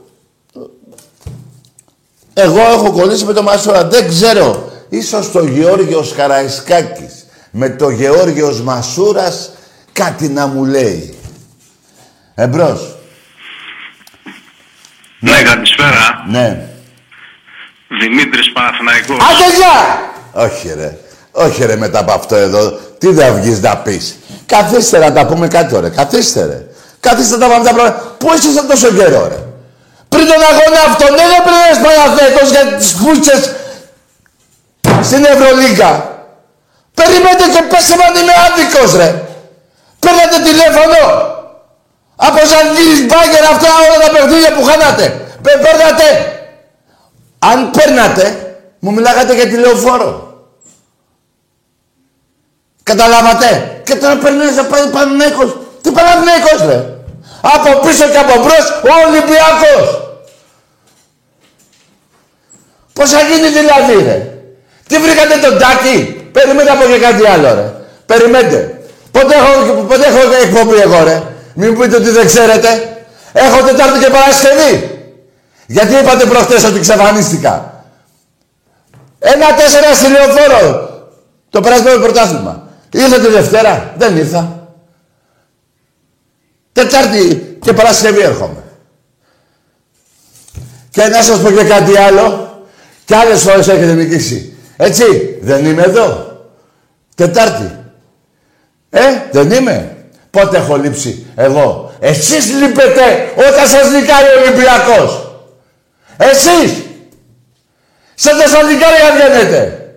[2.34, 4.72] Εγώ έχω κολλήσει με τον Μασούρα, δεν ξέρω.
[4.88, 9.50] Ίσως το Γεώργιος Καραϊσκάκης με το Γεώργιος Μασούρας
[9.92, 11.18] κάτι να μου λέει.
[12.34, 12.96] Εμπρός.
[15.20, 16.24] Ναι, καλησπέρα.
[16.30, 16.68] Ναι.
[18.00, 19.16] Δημήτρης Παναθηναϊκός.
[19.16, 20.44] Άντε γεια!
[20.44, 20.98] Όχι ρε.
[21.30, 22.70] Όχι ρε μετά από αυτό εδώ.
[22.98, 24.18] Τι θα βγεις να πεις.
[24.46, 25.90] Καθίστε να τα πούμε κάτι ωραία.
[25.90, 26.66] Καθίστε ρε.
[27.00, 28.00] Καθίστε να τα πούμε τα πράγματα.
[28.18, 29.38] Πού είσαι τόσο καιρό ρε;
[30.08, 33.52] Πριν τον αγώνα αυτό, ναι δεν πρέπει Παναθηναϊκός για τις φούτσες
[35.02, 35.92] στην Ευρωλίγκα.
[36.94, 39.08] Περιμένετε και πέστε με αν είμαι άδικος ρε.
[39.98, 41.02] Παίρνατε τηλέφωνο.
[42.16, 45.04] Από Ζαλγίρις Μπάγκερ αυτά όλα τα παιχνίδια που χάνατε.
[45.42, 46.06] Παίρνατε.
[47.38, 50.10] Αν παίρνατε, μου μιλάγατε για τηλεοφόρο.
[52.82, 55.56] Καταλάβατε; Και τώρα παίρνετε να πάει Παναθηναίκος.
[55.88, 56.78] Τι Παναθηναίκος ρε.
[57.40, 59.86] Από πίσω και από μπρος ο Ολυμπιακός.
[62.92, 64.18] Πώς θα γίνει δηλαδή ρε.
[64.88, 65.96] Τι βρήκατε τον Τάκη;
[66.32, 67.72] Περιμένετε από και κάτι άλλο ρε.
[68.06, 68.80] Περιμένετε.
[69.10, 71.22] Πότε έχω, πότε έχω εκπομπή εγώ, ρε.
[71.54, 72.98] Μην πείτε ότι δεν ξέρετε.
[73.32, 74.72] Έχω Τετάρτη και Παρασκευή.
[75.66, 77.84] Γιατί είπατε προχτές ότι ξαφανίστηκα.
[79.18, 80.88] Ένα τέσσερα στη λεωφόρο.
[81.50, 82.68] Το περασμένο πρωτάθλημα.
[82.92, 83.92] Ήρθε τη Δευτέρα.
[83.96, 84.57] Δεν ήρθα.
[86.78, 88.62] Τετάρτη και Παρασκευή έρχομαι.
[90.90, 92.58] Και να σας πω και κάτι άλλο.
[93.04, 94.56] Και άλλες φορές έχετε νικήσει.
[94.76, 95.38] Έτσι.
[95.40, 96.36] Δεν είμαι εδώ.
[97.14, 97.76] Τετάρτη.
[98.90, 99.00] Ε,
[99.30, 99.96] δεν είμαι.
[100.30, 101.92] Πότε έχω λείψει εγώ.
[102.00, 105.40] Εσείς λείπετε όταν σας νικάει ο Ολυμπιακός.
[106.16, 106.82] Εσείς.
[108.14, 109.90] Σαν Θεσσαλονικάρια βγαίνετε.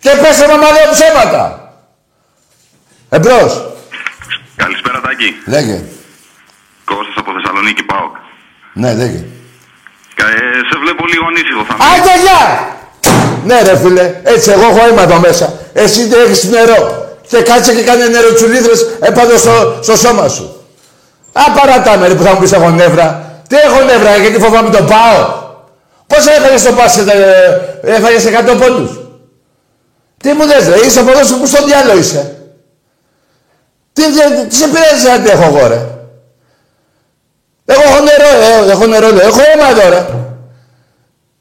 [0.00, 1.74] Και πέστε με μαλλιά ψέματα.
[3.08, 3.74] Εμπρός.
[4.56, 5.34] Καλησπέρα Τάκη.
[5.46, 5.82] Λέγε.
[6.92, 8.14] Κώστας από Θεσσαλονίκη, ΠΑΟΚ.
[8.82, 9.22] Ναι, λέγε.
[10.24, 12.40] Ε, σε βλέπω λίγο ανήσυχο θα Άντε, γεια!
[13.48, 15.52] Ναι ρε φίλε, έτσι εγώ έχω αίμα εδώ μέσα.
[15.72, 16.80] Εσύ δεν έχεις νερό
[17.28, 20.56] και κάτσε και κάνε νεροτσουλίδρες επάνω στο, στο σώμα σου.
[21.32, 23.06] Απαρατάμε ρε που θα μου πεις έχω νεύρα.
[23.48, 25.40] Τι έχω νεύρα, γιατί φοβάμαι το πάω.
[26.06, 28.90] Πώς έφαγες το πας, ε, έφαγες 100 πόντους;
[30.16, 32.36] Τι μου λες ρε, είσαι από εδώ που στο διάλογο είσαι;
[33.92, 35.80] Τι, τι, τι σε πειράζει να έχω εγώ ρε;
[37.64, 39.26] Εγώ έχω νερό, ε, έχω νερό, λέω.
[39.26, 40.06] έχω αίμα εδώ ρε.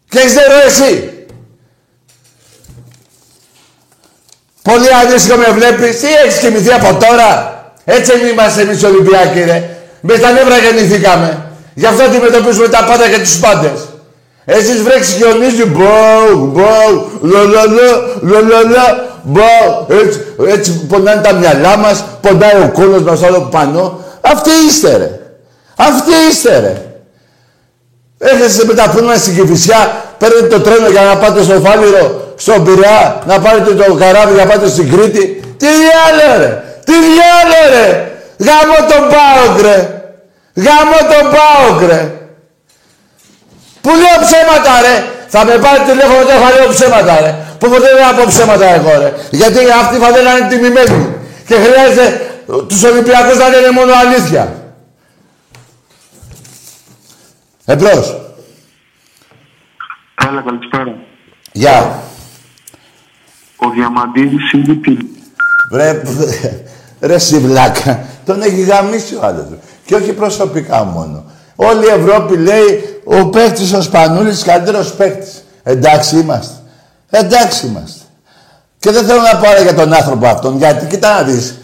[0.09, 1.11] Και έχεις νερό εσύ.
[4.61, 5.99] Πολύ αδύσκολο με βλέπεις.
[5.99, 7.55] Τι έχεις κοιμηθεί από τώρα;
[7.86, 9.69] Έτσι είμαστε εμείς Ολυμπιακοί ρε.
[10.01, 11.45] Μες τα νεύρα γεννηθήκαμε.
[11.74, 13.88] Γι' αυτό αντιμετωπίζουμε τα πάντα και τους πάντες.
[14.45, 18.86] Εσείς βρέξεις χιονίζει, μπόου, μπόου, λολολο, λολολο,
[19.24, 19.86] μπόου.
[19.88, 23.99] Έτσι, έτσι πονάνε τα μυαλά μας, πονάει ο κόλος μας όλο πάνω.
[24.22, 25.20] Αυτοί είστε ρε.
[25.76, 26.91] Αυτοί είστε ρε.
[28.17, 32.63] Έχετε με τα φρούνα στην Κηφισιά, παίρνετε το τρένο για να πάτε στο Φάληρο, στον
[32.63, 35.41] Πειραιά, να πάρετε το καράβι για να πάτε στην Κρήτη.
[35.57, 36.63] Τι διάλε ρε.
[36.86, 38.11] Τι διάλε ρε.
[38.45, 39.78] Γάμω τον Πάοκ ρε.
[40.65, 42.01] Γάμω τον Πάοκ ρε.
[43.82, 44.95] Που λέω ψέματα ρε.
[45.28, 47.32] Θα με πάρει τηλέφωνο και θα λέω ψέματα ρε.
[47.59, 49.09] Που ποτέ δεν θα πω ψέματα εγώ ρε.
[49.39, 50.99] Γιατί αυτή η φαδέλα είναι τιμημένη.
[51.47, 52.05] Και χρειάζεται
[52.69, 54.43] τους Ολυμπιακούς να λένε μόνο αλήθεια.
[57.66, 58.22] Εμπρός.
[60.16, 60.95] Καλά, καλησπέρα.
[61.51, 61.99] Γεια.
[63.55, 64.97] Ο Διαμαντίδης είναι τι;
[65.72, 66.01] Βρε,
[66.99, 68.05] ρε βλάκα.
[68.26, 69.45] Τον έχει γαμίσει ο άλλος.
[69.86, 71.24] Και όχι προσωπικά μόνο.
[71.55, 75.43] Όλη η Ευρώπη λέει ο παίχτης ο Σπανούλης καλύτερος παίχτης.
[75.64, 76.55] Εντάξει είμαστε.
[77.09, 78.03] Εντάξει είμαστε.
[78.80, 81.55] Και δεν θέλω να πω άλλα για τον άνθρωπο αυτόν, γιατί κοίτα να δεις.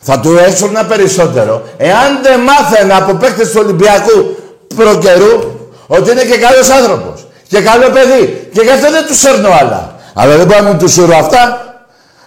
[0.00, 0.36] Θα του
[0.68, 1.62] ένα περισσότερο.
[1.76, 4.36] Εάν δεν μάθαινα από παίχτες του Ολυμπιακού
[4.74, 5.54] προκαιρού
[5.86, 9.94] ότι είναι και καλός άνθρωπος και καλό παιδί και γι' αυτό δεν τους σέρνω άλλα.
[10.14, 11.60] Αλλά δεν μπορώ να μου τους σύρω αυτά.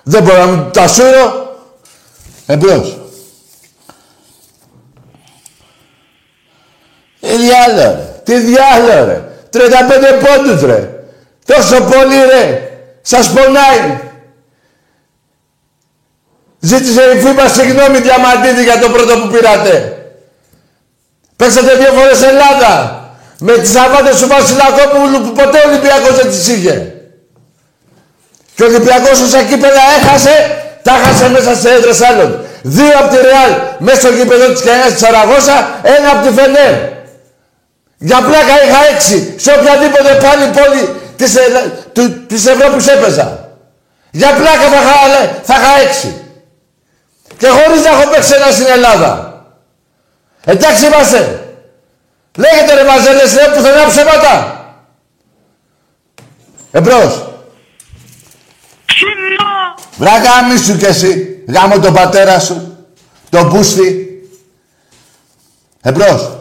[0.03, 1.57] Δεν μπορώ να μου τα σύρω.
[2.45, 2.97] Εμπρός.
[7.19, 8.21] Τι διάλο ρε.
[8.23, 9.23] Τι διάλο ρε.
[9.51, 9.59] 35
[10.25, 10.89] πόντους ρε.
[11.45, 12.69] Τόσο πολύ ρε.
[13.01, 13.99] Σας πονάει.
[16.59, 19.98] Ζήτησε η φήμα συγγνώμη Διαμαντίδη για το πρώτο που πήρατε.
[21.39, 22.73] Παίξατε δύο φορές Ελλάδα.
[23.39, 26.75] Με τις αβάτες του Βασιλακόπουλου που ποτέ ο Ολυμπιακός δεν τις είχε.
[28.55, 30.33] Και ο Ολυμπιακός όσα κύπελα έχασε,
[30.85, 32.29] τα έχασε μέσα σε έδρες άλλων.
[32.61, 33.51] Δύο από τη Ρεάλ,
[33.85, 35.55] μέσα στο γήπεδο της Κανιάς της Σαραγώσα,
[35.95, 36.73] ένα από τη Φενέρ.
[37.97, 40.83] Για πλάκα είχα έξι, σε οποιαδήποτε πάλι πόλη
[41.19, 41.31] της,
[41.93, 43.27] του, της Ευρώπης έπαιζα.
[44.11, 44.95] Για πλάκα θα είχα,
[45.43, 46.09] θα είχα έξι.
[47.37, 49.28] Και χωρίς να έχω παίξει ένα στην Ελλάδα.
[50.43, 51.43] Εντάξει είμαστε.
[52.37, 54.53] Λέγεται ρε μαζέλες ρε πουθενά ψέματα.
[56.71, 57.27] Εμπρός.
[59.97, 61.43] Βράγα μη σου κι εσύ.
[61.47, 62.77] Γάμω τον πατέρα σου.
[63.29, 64.05] Τον πούστη.
[65.81, 66.37] Εμπρός.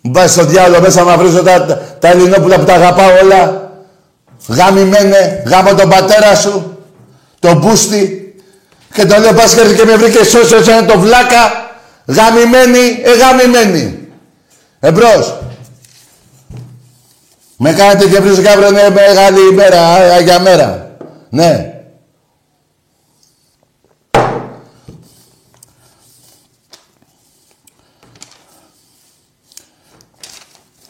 [0.00, 1.64] Μου πάει στο διάλογο μέσα να βρίζω τα,
[2.00, 3.63] τα Ελληνόπουλα που τα αγαπάω όλα.
[4.46, 6.78] Γάμιμένε, γάμω τον πατέρα σου,
[7.38, 8.34] τον Μπούστη.
[8.92, 11.72] Και το λέω πας και με βρήκε σώσιο σαν το βλάκα.
[12.06, 14.08] Γαμημένη, ε γαμημένη.
[14.80, 15.38] Εμπρός.
[17.56, 20.96] Με κάνετε και βρίσκω αύριο είναι μεγάλη ημέρα, για μέρα.
[21.28, 21.68] Ναι.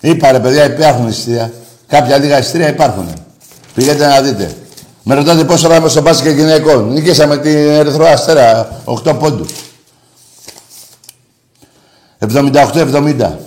[0.01, 1.53] Είπα ρε παιδιά, υπάρχουν ειστήρια.
[1.87, 3.24] Κάποια λίγα ειστήρια υπάρχουν.
[3.75, 4.57] Πήγαινε να δείτε.
[5.03, 6.93] Με ρωτάτε πόσο ράμε στο μπάσκετ γυναικών.
[6.93, 9.53] Νικήσαμε την Ερυθρό Αστέρα, 8 πόντους.
[12.19, 13.39] 78-70.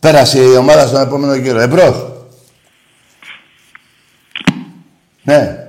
[0.00, 1.60] Πέρασε η ομάδα στον επόμενο γύρο.
[1.60, 2.12] Εμπρός.
[5.22, 5.66] Ναι.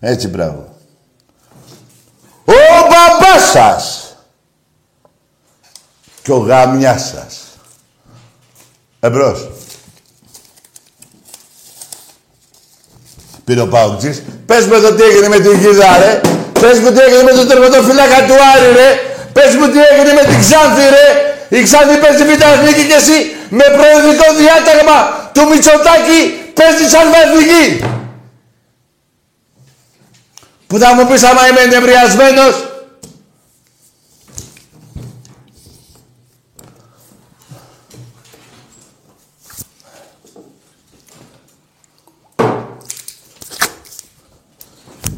[0.00, 0.76] Έτσι, μπράβο.
[2.44, 4.16] Ο μπαμπάς σας
[6.22, 7.40] και ο γαμιάς σας.
[9.00, 9.51] Εμπρός.
[13.44, 14.22] Πήρε ο Παουτζής.
[14.46, 16.20] Πες με το τι έγινε με την Γίδα, ρε.
[16.60, 18.88] Πες μου τι έγινε με το τερματοφύλακα του Άρη, ρε.
[19.36, 21.06] Πες μου τι έγινε με την Ξάνθη, ρε.
[21.58, 23.18] Η Ξάνθη παίζει β' εθνική και εσύ
[23.58, 24.98] με προεδρικό διάταγμα
[25.34, 26.20] του Μητσοτάκη
[26.58, 27.64] παίζει σαν εθνική.
[30.66, 32.54] Που θα μου πεις άμα είμαι ενευριασμένος,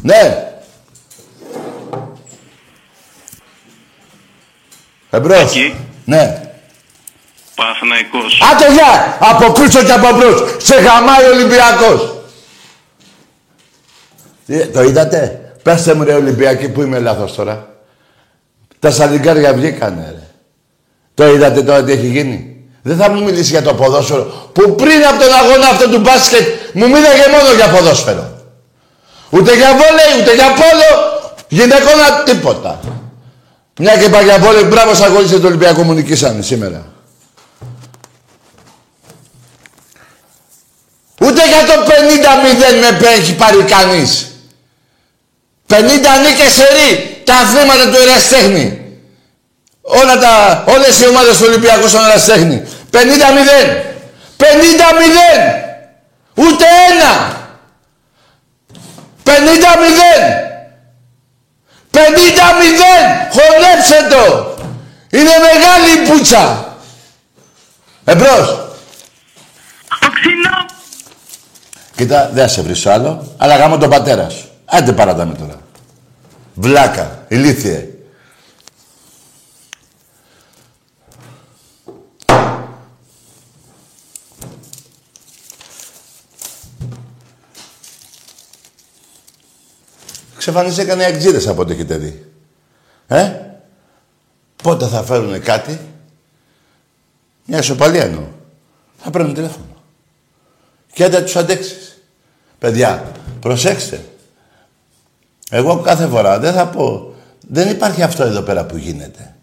[0.04, 0.52] Ναι.
[5.10, 5.40] Εμπρός.
[5.40, 5.74] Εκεί.
[6.04, 6.52] Ναι.
[7.54, 8.40] Παναθηναϊκός.
[8.52, 9.18] Άντε γεια!
[9.20, 10.56] Από πίσω και από μπρος.
[10.58, 12.16] Σε χαμάει ο Ολυμπιακός.
[14.46, 17.68] Ε, το είδατε; Πέστε μου ρε Ολυμπιακοί που είμαι λάθος τώρα.
[18.78, 20.28] Τα σαλιγκάρια βγήκανε ρε.
[21.14, 24.50] Το είδατε τώρα τι έχει γίνει; Δεν θα μου μιλήσει για το ποδόσφαιρο.
[24.52, 28.33] Που πριν από τον αγώνα αυτό του μπάσκετ μου μίλαγε μόνο για ποδόσφαιρο.
[29.34, 30.90] Ούτε για βόλεϊ, ούτε για πόλο.
[31.48, 32.80] Γυναικόνα τίποτα.
[33.78, 36.86] Μια και είπα για βόλεϊ, μπράβο σαν αγωνίστε το Ολυμπιακό μου νικήσανε σήμερα.
[41.20, 44.26] Ούτε για το 50-0 με έχει πάρει κανείς.
[45.66, 47.20] 50 νίκες σε ρί.
[47.24, 48.80] Τα αθλήματα του εραστέχνη.
[49.80, 52.62] Όλα τα, όλες οι ομάδες του Ολυμπιακού στον εραστέχνη.
[52.90, 52.96] 50-0.
[54.36, 54.44] 50-0.
[56.34, 57.42] Ούτε ένα.
[59.34, 60.54] 50-0.
[61.90, 61.98] 50-0.
[63.30, 64.54] Χωνέψε το.
[65.10, 66.74] Είναι μεγάλη η πουτσα.
[68.04, 68.48] Εμπρός.
[70.00, 70.66] Το ξινό.
[71.96, 74.48] Κοίτα, δεν θα σε βρεις άλλο, αλλά γάμω τον πατέρα σου.
[74.64, 75.60] Άντε παράτα με τώρα.
[76.54, 77.88] Βλάκα, ηλίθιε.
[90.44, 92.26] Ξεφανίζεται οι εκτζίδες από ό,τι έχετε δει.
[93.06, 93.32] Ε;
[94.62, 95.80] Πότε θα φέρουν κάτι;
[97.46, 98.24] Μια ισοπαλία εννοώ.
[99.02, 99.82] Θα παίρνουν τηλέφωνο.
[100.92, 101.98] Και δεν τους αντέξεις.
[102.58, 104.04] Παιδιά, προσέξτε.
[105.50, 107.14] Εγώ κάθε φορά δεν θα πω...
[107.48, 109.34] Δεν υπάρχει αυτό εδώ πέρα που γίνεται.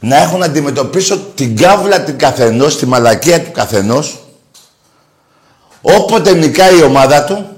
[0.00, 4.24] Να έχω να αντιμετωπίσω την κάβλα του καθενός, τη μαλακία του καθενός,
[5.82, 7.55] όποτε νικάει η ομάδα του,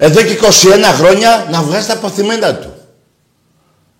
[0.00, 0.46] εδώ και 21
[0.94, 2.72] χρόνια να βγάζει τα αποθυμένα του.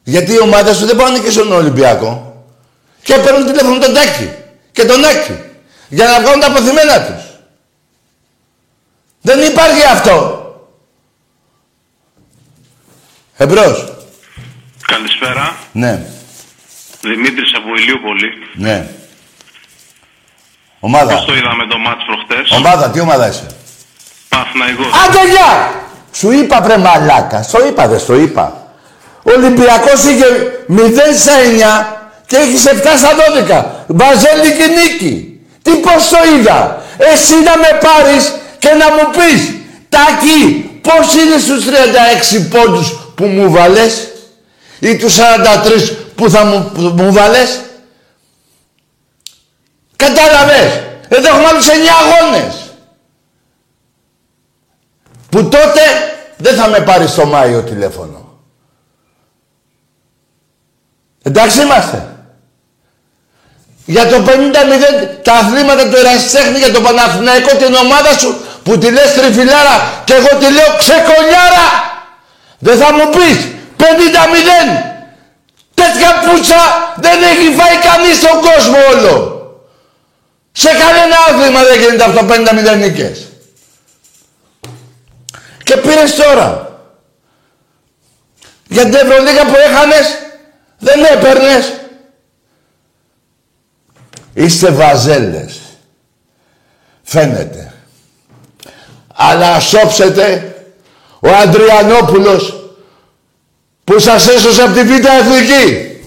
[0.02, 2.42] Γιατί οι ομάδες του δεν μπορούν να νικήσουν τον Ολυμπιακό.
[3.02, 4.30] Και παίρνουν τηλέφωνο τον Τάκη
[4.72, 5.32] και τον Άκη
[5.88, 7.22] για να βγάλουν τα αποθυμένα τους.
[9.20, 10.42] Δεν υπάρχει αυτό.
[13.36, 13.92] Εμπρός.
[14.86, 15.56] Καλησπέρα.
[15.72, 16.06] Ναι,
[17.00, 18.28] Δημήτρης από Ηλιούπολη.
[18.54, 18.88] ναι.
[20.80, 21.14] Ομάδα.
[21.14, 23.46] Πώς το είδαμε το μάτς προχτές; Ομάδα, τι ομάδα είσαι;
[24.28, 24.86] Παναθηναϊκός.
[25.08, 25.72] Άντε γεια!
[26.12, 27.42] Σου είπα βρε μαλάκα.
[27.42, 28.66] Στο είπα, δεν στο είπα.
[29.22, 30.26] Ο Ολυμπιακός είχε
[30.68, 31.96] 0 στα 9
[32.26, 33.64] και έχεις 7 στα 12.
[33.86, 35.40] Βαζέλη και νίκη.
[35.62, 39.52] Τι πώς το είδα; Εσύ να με πάρεις και να μου πεις
[39.88, 44.08] Τάκη, πώς είναι στους 36 πόντους που μου βάλες
[44.78, 47.60] ή τους 43 που θα μου, που μου βάλες;
[49.96, 51.70] Κατάλαβες; Εδώ έχουμε άλλους 9
[52.02, 52.67] αγώνες.
[55.30, 55.80] Που τότε
[56.36, 58.38] δεν θα με πάρει στο Μάιο τηλέφωνο.
[61.22, 62.06] Εντάξει είμαστε.
[63.84, 64.30] Για το 50-0
[65.22, 70.14] τα αθλήματα του Ερασιτέχνη για το Παναθηναϊκό την ομάδα σου που τη λες τριφυλάρα και
[70.14, 71.66] εγώ τη λέω ξεκονιάρα.
[72.58, 73.38] Δεν θα μου πεις
[73.76, 73.82] 50-0.
[75.74, 76.60] Τέτοια πούτσα
[76.96, 79.16] δεν έχει φάει κανείς στον κόσμο όλο.
[80.52, 82.20] Σε κανένα άθλημα δεν γίνεται αυτό
[82.74, 83.27] 50-0 νίκες.
[85.68, 86.80] Και πήρες τώρα.
[88.68, 90.18] Για την Ευρωλίγα που έχανες,
[90.78, 91.72] δεν έπαιρνες.
[94.34, 95.60] Είστε βαζέλες.
[97.02, 97.72] Φαίνεται.
[99.14, 100.54] Αλλά σώψετε
[101.20, 102.70] ο Αντριανόπουλος
[103.84, 106.02] που σας έσωσε από τη Β' Εθνική.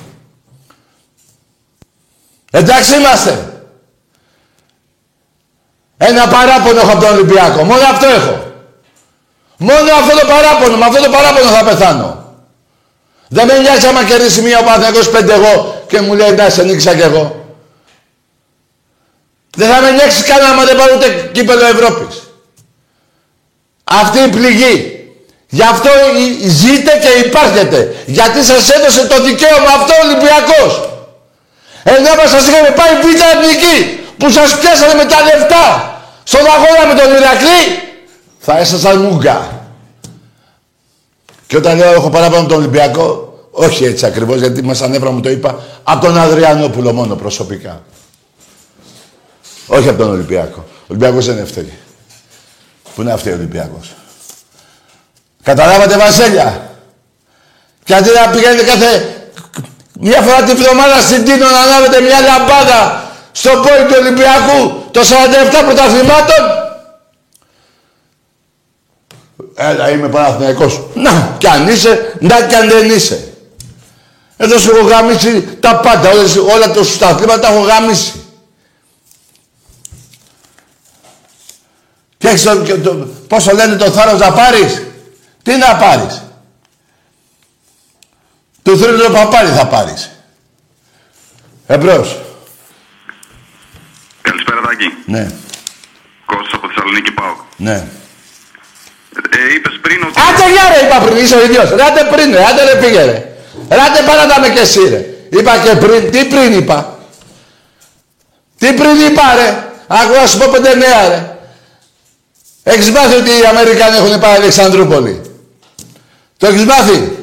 [2.51, 3.64] Εντάξει είμαστε.
[5.97, 7.64] Ένα παράπονο έχω από τον Ολυμπιακό.
[7.64, 8.50] Μόνο αυτό έχω.
[9.68, 10.78] Μόνο αυτό το παράπονο.
[10.78, 12.07] Με αυτό το παράπονο θα πεθάνω.
[13.28, 16.64] Δεν με νοιάζει άμα κερδίσει μία ο Παναθηναϊκός πέντε εγώ και μου λέει να σε
[16.64, 17.24] νίξα κι εγώ.
[19.57, 22.16] Δεν θα με νοιάξει κανένα άμα δεν πάρω ούτε κύπελο Ευρώπης.
[23.84, 24.76] Αυτή η πληγή.
[25.49, 25.89] Γι' αυτό
[26.47, 27.95] ζείτε και υπάρχετε.
[28.05, 30.72] Γιατί σας έδωσε το δικαίωμα αυτό ο Ολυμπιακός.
[31.84, 33.78] Ενώ μας σας είχαμε πάει β' εθνική
[34.18, 35.66] που σας πιάσανε με τα λεφτά
[36.24, 37.64] στον αγώνα με τον Ηρακλή
[38.41, 39.65] θα ήσασταν μούγκα.
[41.47, 45.29] Και όταν λέω έχω παράπονο τον Ολυμπιακό, όχι έτσι ακριβώς, γιατί μέσα νεύρα μου το
[45.29, 47.83] είπα, από τον Αδριανόπουλο μόνο προσωπικά.
[49.67, 50.65] Όχι από τον Ολυμπιακό.
[50.67, 51.73] Ο Ολυμπιακός δεν είναι ευθύνη.
[52.95, 53.95] Πού είναι αυτή ο Ολυμπιακός;
[55.43, 56.69] Καταλάβατε Βασέλια.
[57.83, 59.15] Και αντί να πηγαίνετε κάθε
[59.99, 65.01] μια φορά τη βδομάδα στην Τίνο να ανάβετε μια λαμπάδα στο πόη του Ολυμπιακού το
[65.01, 65.03] 47
[65.65, 66.70] πρωταθλημάτων.
[69.55, 70.81] Ε, Έλα, είμαι Παναθηναϊκός.
[70.93, 73.33] Να, κι αν είσαι, να κι αν δεν είσαι.
[74.37, 78.13] Εδώ σου έχω γάμισει τα πάντα, όλες, όλα τα σωστά τα έχω γάμισει.
[82.17, 84.81] Και έχεις το, το, πόσο λένε το θάρρος να πάρεις;
[85.43, 86.21] Τι να πάρεις;
[88.63, 90.09] Του θρύλου το παπάρι θα πάρεις.
[91.67, 92.17] Εμπρός.
[94.21, 94.85] Καλησπέρα Τάκη.
[95.05, 95.31] Ναι.
[96.25, 97.35] Κώστας από Θεσσαλονίκη παό.
[97.57, 97.87] Ναι.
[99.16, 100.14] Ε, είπες πριν ότι...
[100.28, 101.70] Άντε γεια ρε είπα πριν, είσαι ο ίδιος.
[101.70, 103.18] Ρε άντε πριν ρε, άντε ρε πήγε ρε.
[103.70, 105.01] Ρε άντε παράτα με και εσύ ρε.
[105.30, 106.99] Είπα και πριν, τι πριν είπα.
[108.57, 109.49] Τι πριν είπα ρε.
[109.88, 111.38] Άκου να σου πω πέντε νέα ρε.
[112.64, 115.22] Έχεις μάθει ότι οι Αμερικάνοι έχουν πάει Αλεξανδρούπολη;
[116.38, 117.18] Το έχεις μάθει;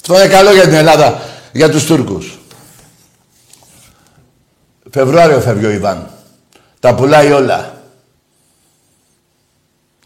[0.00, 1.22] Αυτό είναι καλό για την Ελλάδα,
[1.52, 2.38] για τους Τούρκους.
[4.90, 6.10] Φεβρουάριο φεύγει ο Ιβάν.
[6.80, 7.82] Τα πουλάει όλα.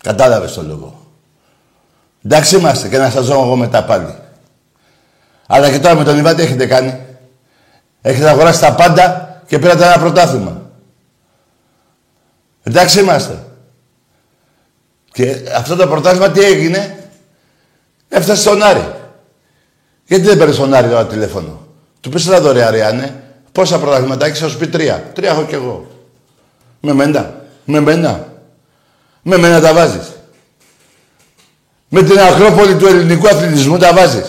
[0.03, 1.06] Κατάλαβες το λόγο.
[2.27, 4.15] Εντάξει είμαστε και να σας δω εγώ μετά πάλι.
[5.47, 7.01] Αλλά και τώρα με τον Ιβάν τι έχετε κάνει.
[8.03, 10.71] Έχετε αγοράσει τα πάντα και πήρατε ένα πρωτάθλημα.
[12.63, 13.45] Εντάξει είμαστε.
[15.13, 17.09] Και αυτό το πρωτάθλημα τι έγινε;
[18.09, 18.95] Έφτασε στον Άρη.
[20.05, 21.67] Γιατί δεν παίρνει στον Άρη τώρα τηλέφωνο;
[22.01, 23.23] Του πεις τα δωρεά ρε Άννε.
[23.53, 25.11] Πόσα πρωταθλήματα έχεις, θα σου πει τρία.
[25.15, 25.87] Τρία έχω κι εγώ.
[26.81, 27.41] Με μένα.
[27.65, 28.29] Με μένα.
[29.23, 30.13] Με μένα τα βάζεις.
[31.99, 34.27] Με την Ακρόπολη του ελληνικού αθλητισμού τα βάζεις.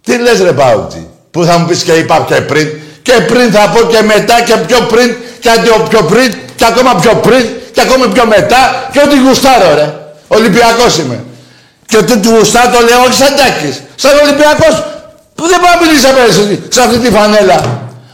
[0.00, 3.68] Τι λες ρε Πάουτζη, που θα μου πεις και είπα και πριν, και πριν θα
[3.68, 7.80] πω και μετά και πιο πριν, και αντί πιο πριν, και ακόμα πιο πριν, και
[7.80, 9.94] ακόμα πιο μετά, και ό,τι γουστάρω ρε.
[10.28, 11.24] Ολυμπιακός είμαι.
[11.86, 13.82] Και ό,τι του γουστάρω το λέω όχι σαν τάκης.
[13.94, 14.84] Σαν Ολυμπιακός,
[15.34, 17.58] που δεν μπορεί να μιλήσεις απέναντι σε αυτή τη φανέλα.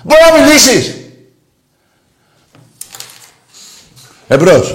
[0.03, 0.95] Μπορεί να μιλήσεις.
[4.29, 4.75] Εμπρός.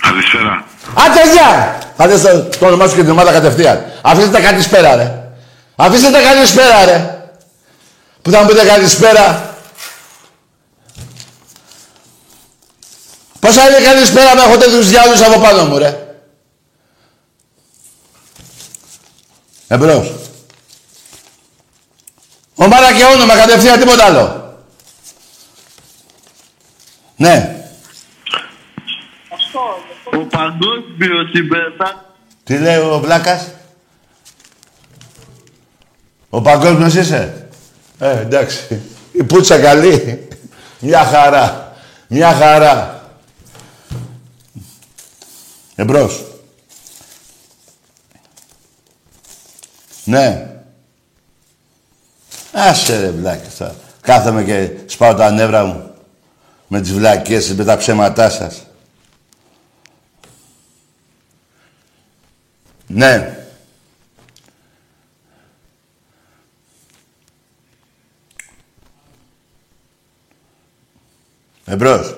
[0.00, 0.64] Καλησπέρα.
[0.94, 1.78] Άντε γεια!
[2.00, 3.92] Άντε στο, το όνομά σου και την ομάδα κατευθείαν.
[4.02, 5.32] Αφήστε τα καλησπέρα ρε.
[5.76, 7.24] Αφήστε τα καλησπέρα ρε.
[8.22, 9.54] Που θα μου πείτε καλησπέρα.
[13.40, 16.06] Πόσα είναι καλησπέρα με έχω τέτοιους διάλους από πάνω μου ρε.
[19.68, 20.12] Εμπρός.
[22.54, 24.54] Ομάδα και όνομα κατευθείαν τίποτα άλλο.
[27.16, 27.54] Ναι.
[30.12, 32.14] Ο παγκόσμιος συμπέτα.
[32.44, 33.50] Τι λέει ο Βλάκας;
[36.30, 37.48] Ο παγκόσμιος είσαι;
[37.98, 38.80] Ε, εντάξει.
[39.12, 40.28] Η πουτσα καλή.
[40.78, 41.74] Μια χαρά.
[42.08, 43.04] Μια χαρά.
[45.74, 46.24] Εμπρός.
[50.04, 50.46] Ναι.
[52.52, 53.74] Άσε ρε βλάκες τώρα.
[54.00, 55.90] Κάθομαι και σπάω τα νεύρα μου.
[56.68, 58.66] Με τις βλακίες σας, με τα ψέματά σας.
[62.92, 63.44] Ναι.
[71.64, 72.16] Εμπρός.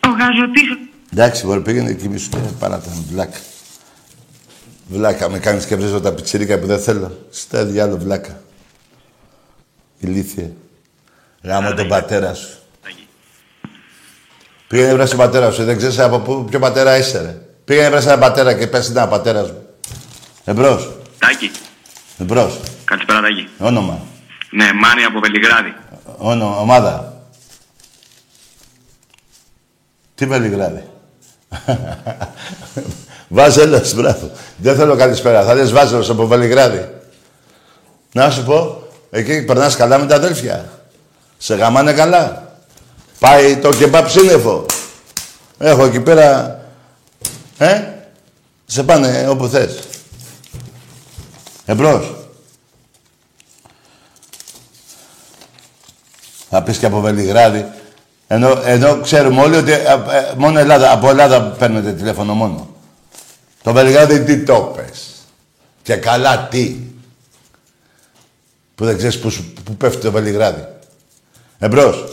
[0.00, 0.68] Ο γαζοτής...
[1.12, 3.38] Εντάξει, μπορεί πήγαινε εκεί σου και παράτα με βλάκα.
[4.88, 7.26] Βλάκα, με κάνεις και βρίζω τα πιτσιρίκα που δεν θέλω.
[7.30, 8.42] Στα διάλο βλάκα.
[9.98, 10.52] Ηλίθιε.
[11.42, 12.58] Γάμο τον πατέρα σου.
[14.68, 17.47] Πήγαινε βρες τον πατέρα σου, δεν ξέρεις από πού, ποιο πατέρα είσαι ρε.
[17.68, 19.62] Πήγαινε βρες έναν πατέρα και πες ήταν πατέρας μου.
[20.44, 21.50] Εμπρός, Τάκη.
[22.18, 22.60] εμπρός.
[22.84, 23.48] Καλησπέρα, Τάκη.
[23.58, 23.98] Όνομα,
[24.50, 25.74] Ναι, Μάνι από Βελιγράδι.
[26.18, 27.22] όνομα, ομάδα.
[30.14, 30.82] Τι Βελιγράδι.
[33.28, 34.30] Βάζελος, μπράβο.
[34.56, 35.44] Δεν θέλω καλησπέρα.
[35.44, 36.88] Θα λες Βάζελος από Βελιγράδι.
[38.12, 40.68] Να σου πω, εκεί περνάς καλά με τα αδέλφια.
[41.38, 42.52] Σε γαμάνε καλά.
[43.18, 44.66] Πάει το κεμπάπ σύννεφο.
[45.58, 46.57] Έχω εκεί πέρα...
[47.58, 47.82] Ε,
[48.66, 49.78] σε πάνε όπου θες.
[51.64, 52.14] Εμπρός.
[56.50, 57.66] Θα πεις και από Βελιγράδι.
[58.26, 62.74] Ενώ, ενώ ξέρουμε όλοι ότι ε, ε, μόνο Ελλάδα, από Ελλάδα παίρνετε τηλέφωνο μόνο.
[63.62, 65.08] Το Βελιγράδι τι το πες.
[65.82, 66.76] Και καλά τι.
[68.74, 70.66] Που δεν ξέρεις που, σου- που πέφτει το Βελιγράδι.
[71.58, 72.04] Εμπρός.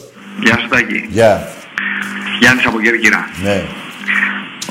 [0.43, 1.08] Γεια σου, Τάκη.
[1.10, 1.48] Γεια.
[2.39, 3.26] Γιάννης από Κέρκυρα.
[3.43, 3.64] Ναι.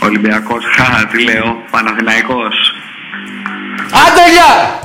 [0.05, 0.64] Ολυμπιακός.
[0.76, 1.44] Χα, τι λέω.
[1.70, 2.72] Παναθηναϊκός.
[3.84, 4.78] Άντε γεια!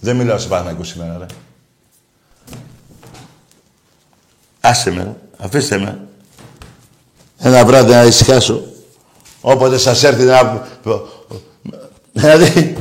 [0.00, 1.26] Δεν μιλάω σε Παναγικού σήμερα, ρε.
[4.60, 5.14] Άσε με, ρε.
[5.44, 5.98] αφήστε με.
[7.38, 8.62] Ένα βράδυ να ησυχάσω.
[9.40, 10.66] Όποτε σας έρθει να...
[12.12, 12.76] Δηλαδή...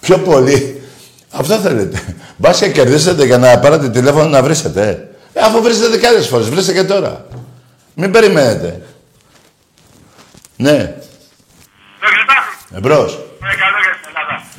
[0.00, 0.82] Πιο πολύ.
[1.30, 2.16] Αυτό θέλετε.
[2.36, 5.08] Μπας και κερδίσετε για να πάρετε τηλέφωνο να βρίσετε.
[5.32, 7.26] Ε, αφού βρίσετε και άλλες φορές, βρίστε και τώρα.
[7.94, 8.86] Μην περιμένετε.
[10.56, 10.96] Ναι.
[12.70, 13.18] Εμπρός.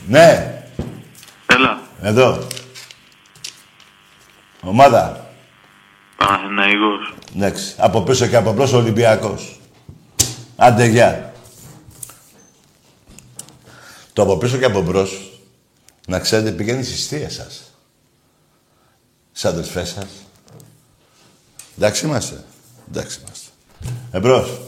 [0.07, 0.63] Ναι.
[1.45, 1.81] Έλα.
[2.01, 2.47] Εδώ.
[4.61, 5.29] Ομάδα.
[6.17, 7.13] Παναθηναϊκός.
[7.35, 7.75] Εντάξει.
[7.77, 9.59] Από πίσω και από μπρος ο Ολυμπιακός.
[10.55, 11.33] Άντε, γεια.
[14.13, 15.39] Το από πίσω και από μπρος,
[16.07, 17.73] να ξέρετε, πηγαίνει στις θείες σας.
[19.31, 20.07] Στις αδελφές σας.
[21.77, 22.43] Εντάξει είμαστε.
[22.91, 23.47] Εντάξει είμαστε.
[24.11, 24.61] Εμπρός.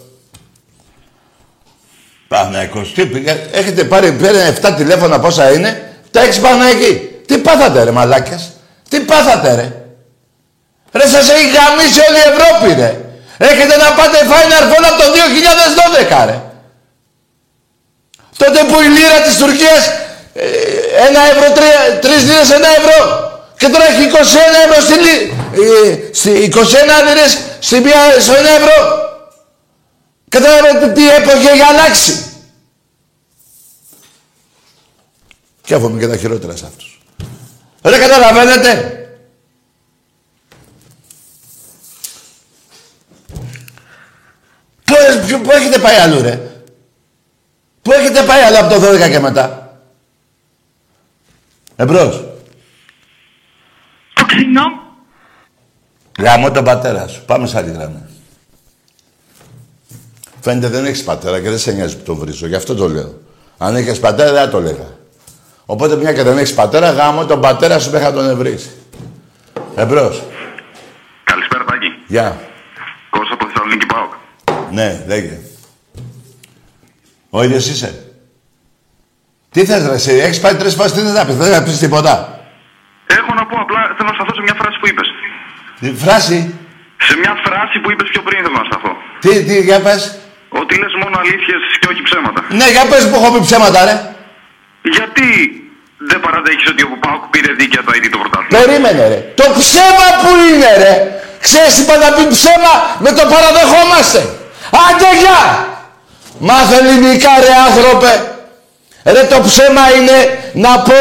[2.27, 2.93] Παναϊκός.
[2.93, 7.09] Τι πήγα, έχετε πάρει πέρα 7 τηλέφωνα πόσα είναι, τα έχεις πάνω εκεί.
[7.25, 8.51] Τι πάθατε ρε μαλάκες.
[8.89, 9.85] Τι πάθατε ρε.
[10.91, 12.99] Ρε σας έχει γαμίσει όλη η Ευρώπη ρε.
[13.37, 15.07] Έχετε να πάτε Final Four από το
[16.21, 16.41] 2012 ρε.
[18.37, 19.87] Τότε που η λίρα της Τουρκίας
[20.33, 20.45] ε,
[21.07, 23.24] ένα ευρώ, τρία, τρεις λίρες ένα ευρώ.
[23.65, 24.17] Και τώρα έχει 21
[24.65, 24.93] ευρώ στη,
[25.61, 26.63] ε, στη 21
[27.07, 28.99] λίρες στη μία, στο ένα ευρώ.
[30.29, 32.25] Καταλαβαίνετε τι έποχη έχει αλλάξει.
[35.61, 37.01] Και έχουμε και τα χειρότερα σε αυτούς.
[37.81, 38.99] Δεν καταλαβαίνετε.
[44.85, 44.95] Πού,
[45.41, 46.39] πού έχετε πάει αλλού ρε;
[47.81, 49.77] Πού έχετε πάει αλλού από το 12 και μετά;
[51.75, 52.34] Εμπρός.
[54.25, 54.63] Το ξινό.
[56.19, 57.25] Γαμώ τον πατέρα σου.
[57.25, 58.03] Πάμε σε άλλη γραμμή.
[60.41, 62.47] Φαίνεται δεν έχεις πατέρα και δεν σε νοιάζει που το βρίζω.
[62.47, 63.21] Γι' αυτό το λέω.
[63.57, 64.97] Αν έχεις πατέρα δεν θα το λέγα.
[65.65, 68.69] Οπότε μια και δεν έχεις πατέρα, γάμω τον πατέρα σου μέχρι να τον ευρύσει.
[69.75, 70.23] Εμπρός.
[71.23, 71.87] Καλησπέρα, Τάκη.
[72.07, 72.39] Γεια.
[73.09, 74.11] Κώστα από Θεσσαλονίκη Πάοκ.
[74.71, 75.39] Ναι, λέγε.
[77.29, 78.05] Ο ίδιος είσαι.
[79.51, 81.77] Τι θες ρε εσύ, έχεις πάει τρεις φορές, τι θες να πεις, δεν θα πεις
[81.77, 82.34] τίποτα.
[83.55, 85.07] Έχω να πω απλά, θέλω να σταθώ σε μια φράση που είπες.
[85.81, 86.37] Τι φράση,
[87.07, 88.91] Σε μια φράση που είπες πιο πριν θέλω να σταθώ.
[89.23, 90.01] τι, τι, για πες.
[90.61, 92.39] Ότι λες μόνο αλήθειες και όχι ψέματα.
[92.59, 93.95] Ναι, για πες που έχω πει ψέματα ρε.
[94.95, 95.27] Γιατί
[96.09, 99.19] δεν παραδέχεις ότι ο Πάοκ πήρε δίκαια το ID το πρωτάθλημα; Περίμενε ρε.
[99.41, 100.93] Το ψέμα που είναι ρε.
[101.45, 104.21] Ξέρεις είπα να πει ψέμα; Με το παραδεχόμαστε.
[104.85, 105.41] Άντε γεια.
[106.47, 108.11] Μάθε ελληνικά ρε άνθρωπε.
[109.13, 110.17] Ρε το ψέμα είναι
[110.65, 110.99] να πω,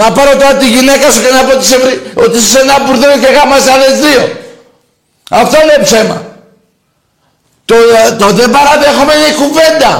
[0.00, 2.58] να πάρω τώρα τη γυναίκα σου και να πω ότι είσαι, βρει- ότι είσαι σε
[2.64, 4.22] ένα μπουρδέλο και γάμασε άλλες δύο.
[5.40, 6.18] Αυτό είναι ψέμα.
[7.64, 9.92] Το, ε, το δεν παραδέχομαι είναι κουβέντα.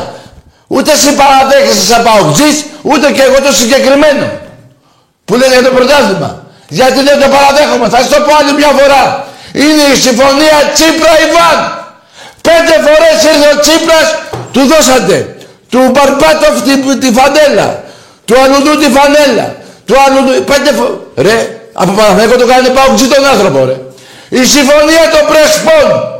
[0.75, 2.57] Ούτε εσύ παραδέχεσαι σαν παουτζής,
[2.91, 4.27] ούτε και εγώ το συγκεκριμένο.
[5.25, 6.31] Που λένε για το πρωτάθλημα.
[6.79, 7.87] Γιατί δεν το παραδέχομαι.
[7.89, 9.03] Θα σου το πω άλλη μια φορά.
[9.53, 11.59] Είναι η συμφωνία Τσίπρα-Ιβάν.
[12.49, 14.07] Πέντε φορές ήρθε ο Τσίπρας,
[14.53, 15.37] του δώσατε.
[15.71, 16.73] Του Μπαρμπάτοφ τη,
[17.03, 17.69] τη φανέλα.
[18.25, 19.47] Του Αλουδού τη φανέλα.
[19.85, 20.45] Του Αλουδού...
[20.45, 20.97] Πέντε φορές.
[21.17, 23.81] Ρε, από Παναθηναϊκό το κάνει παουτζή τον άνθρωπο, ρε.
[24.29, 26.11] Η συμφωνία των Πρεσπών.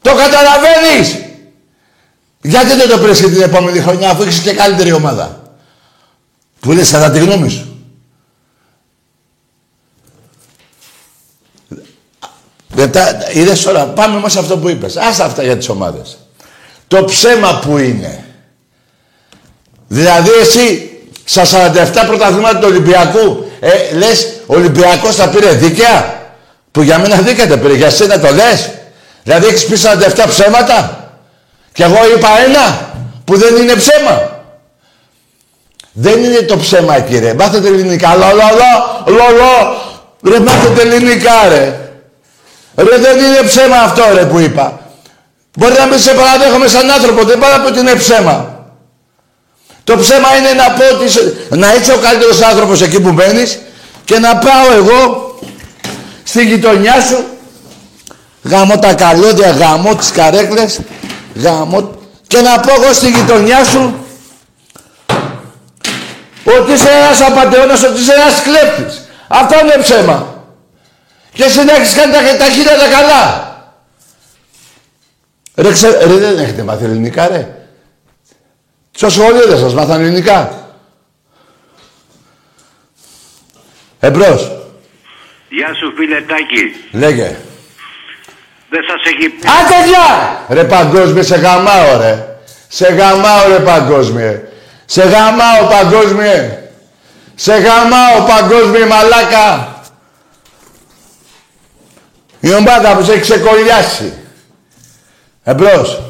[0.00, 1.16] Το καταλαβαίνεις.
[2.40, 5.40] Γιατί δεν το πήρες και την επόμενη χρονιά αφού έχεις και καλύτερη ομάδα.
[6.60, 7.66] Που λες κατά τη γνώμη σου.
[12.74, 14.96] Μετά, είδες τώρα, πάμε όμως σε αυτό που είπες.
[14.96, 16.18] Άστα αυτά για τις ομάδες.
[16.88, 18.24] Το ψέμα που είναι.
[19.88, 20.91] Δηλαδή εσύ
[21.32, 21.70] στα
[22.04, 26.20] 47 πρωταθλήματα του Ολυμπιακού ε, λες ο Ολυμπιακός θα πήρε δίκαια;
[26.70, 27.74] Που για μένα δίκαια τα πήρε.
[27.74, 28.70] Για σένα το λες.
[29.22, 29.76] Δηλαδή έχεις πει
[30.16, 31.08] 47 ψέματα;
[31.72, 32.90] Και εγώ είπα ένα
[33.24, 34.30] που δεν είναι ψέμα.
[35.92, 37.34] Δεν είναι το ψέμα εκεί ρε.
[37.34, 38.14] Μάθετε ελληνικά.
[38.14, 39.76] Λο, λο, λο, λο, λο.
[40.32, 41.80] Ρε μάθετε ελληνικά ρε.
[42.76, 44.80] Ρε δεν είναι ψέμα αυτό ρε που είπα.
[45.58, 47.24] Μπορεί να μην σε παραδέχομαι σαν άνθρωπο.
[47.24, 48.51] Δεν πάω να πω ότι είναι ψέμα.
[49.84, 53.58] Το ψέμα είναι να πω ότι είσαι, να είσαι ο καλύτερος άνθρωπος εκεί που μένεις
[54.04, 55.38] και να πάω εγώ
[56.22, 57.24] στη γειτονιά σου
[58.42, 60.80] γαμώ τα καλώδια, γαμώ τις καρέκλες
[61.34, 61.90] γαμώ
[62.26, 63.94] και να πω εγώ στη γειτονιά σου
[66.44, 69.02] ότι είσαι ένας απατεώνας, ότι είσαι ένας κλέπτης.
[69.28, 70.44] Αυτό είναι ψέμα.
[71.32, 73.50] Και εσύ να έχεις κάνει τα, τα χίλια τα καλά.
[75.54, 77.48] Ρε, ξε, ρε, δεν έχετε μάθει ελληνικά, ρε.
[78.94, 80.66] Στο σχολείο δεν σας μάθαν ελληνικά.
[84.00, 84.50] Εμπρός.
[85.48, 86.96] Γεια σου φίλε Τάκη.
[86.98, 87.36] Λέγε.
[88.70, 89.46] Δεν σας έχει πει.
[89.48, 90.40] Άντε γεια!
[90.48, 92.36] Ρε παγκόσμιε, σε γαμάω ρε.
[92.68, 94.40] Σε γαμάω ρε παγκόσμιε.
[94.84, 96.58] Σε γαμάω παγκόσμιε.
[97.34, 99.80] Σε γαμάω παγκόσμιε μαλάκα.
[102.40, 104.12] Η ομάδα που σε έχει ξεκολλιάσει.
[105.44, 106.02] Εμπρός.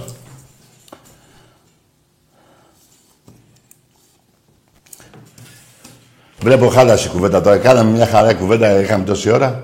[6.42, 7.56] Βλέπω χάλασε η κουβέντα τώρα.
[7.56, 9.62] Κάναμε μια χαρά κουβέντα, είχαμε τόση ώρα.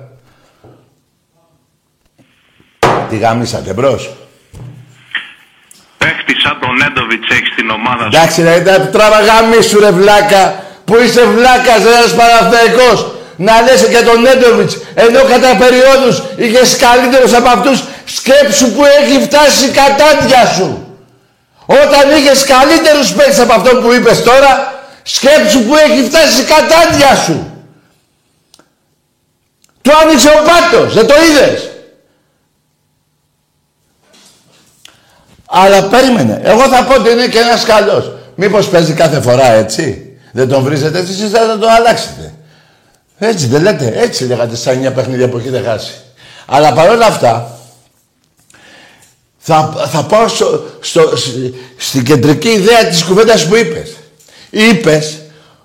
[3.09, 4.11] Τι γαμίσατε, μπρος.
[5.99, 8.09] Παίχτη σαν τον Νέντοβιτς έχεις στην ομάδα σου.
[8.17, 10.63] Εντάξει ρε, τα τράβα γαμίσου ρε βλάκα.
[10.85, 13.13] Που είσαι βλάκας ρε, ένας Παναθηναϊκός.
[13.37, 19.23] Να λες και τον Νέντοβιτς, ενώ κατά περιόδους είχες καλύτερους από αυτούς σκέψου που έχει
[19.23, 20.99] φτάσει η κατάντια σου.
[21.67, 24.78] Όταν είχες καλύτερους παίκτες από αυτό που είπες τώρα,
[25.09, 27.47] σκέψου που έχει φτάσει η κατάντια σου.
[29.83, 31.71] Του άνοιξε ο πάτος, δεν το είδες.
[35.47, 36.41] Αλλά περίμενε.
[36.45, 38.13] Εγώ θα πω ότι είναι και ένας καλός.
[38.35, 42.35] Μήπως παίζει κάθε φορά έτσι; Δεν τον βρίζετε έτσι, εσείς θα τον αλλάξετε;
[43.19, 43.93] Έτσι δεν λέτε.
[43.95, 45.95] Έτσι λέγατε σαν μια παιχνίδια που έχετε χάσει.
[46.47, 47.59] Αλλά παρόλα αυτά,
[49.39, 51.13] θα, θα πάω στο, στο,
[51.77, 53.97] στην κεντρική ιδέα της κουβέντας που είπες.
[54.51, 55.19] Είπες,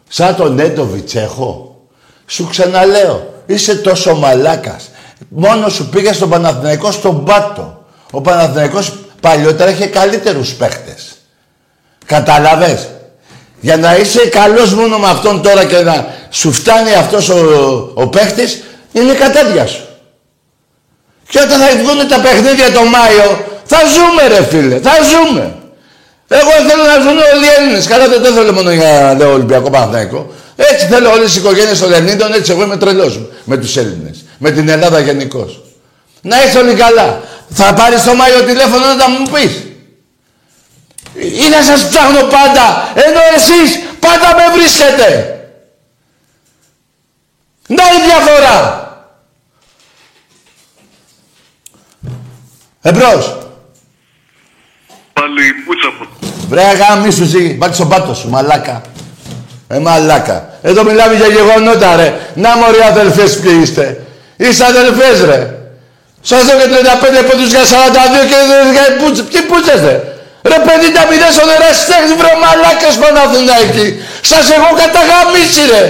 [0.10, 1.82] σαν τον Νέτοβιτς έχω,
[2.26, 4.90] σου ξαναλέω, είσαι τόσο μαλάκας.
[5.30, 7.86] Μόνος σου πήγε στον Παναθηναϊκό στον Πάτο.
[8.12, 11.16] Ο Παναθηναϊκός παλιότερα είχε καλύτερους παίχτες.
[12.06, 12.90] Καταλαβες;
[13.60, 18.08] Για να είσαι καλός μόνο με αυτόν τώρα και να σου φτάνει αυτός ο, ο
[18.08, 19.88] παίχτης, είναι η κατάδια σου.
[21.28, 25.56] Και όταν θα βγουν τα παιχνίδια το Μάιο, θα ζούμε ρε φίλε, θα ζούμε.
[26.40, 27.88] Εγώ θέλω να ζουν όλοι οι Έλληνες.
[27.88, 30.34] Καλά δεν θέλω μόνο για λέω, Ολυμπιακό Παναθηναϊκό.
[30.56, 34.26] Έτσι θέλω όλες οι οικογένειες των Ελληνίδων, έτσι εγώ είμαι τρελός με τους Έλληνες.
[34.38, 35.62] Με την Ελλάδα γενικώς.
[36.22, 37.22] Να είσαι όλοι καλά.
[37.50, 39.64] Θα πάρεις το Μάιο τηλέφωνο να τα μου πεις.
[41.46, 45.28] Ή να σας ψάχνω πάντα, ενώ εσείς πάντα με βρίσκετε.
[47.68, 48.82] Να η διαφορά.
[52.82, 53.38] Εμπρός.
[55.14, 55.92] Πάλι η πούτσα
[56.44, 56.50] μου.
[56.50, 58.82] Βρε γάμισου εσύ, βάλτε στον πάτο σου, μαλάκα.
[59.68, 60.38] Ε, μαλάκα.
[60.62, 62.14] Εδώ μιλάμε για γεγονότα, ρε.
[62.34, 63.86] Να μωρέ αδελφές ποιοι είστε.
[64.38, 65.40] Είστε αδελφές, ρε.
[66.22, 68.40] Σας δω και 35 πόντους για 42 και
[68.76, 69.26] για πούτσες.
[69.30, 69.96] Ποιοι πούτσες, ρε.
[70.52, 73.88] Ρε 50 μηδές ο νεραστέχνης, βρε μαλάκες Παναθηναϊκοί.
[74.32, 75.84] Σας έχω καταγαμίσει, ρε.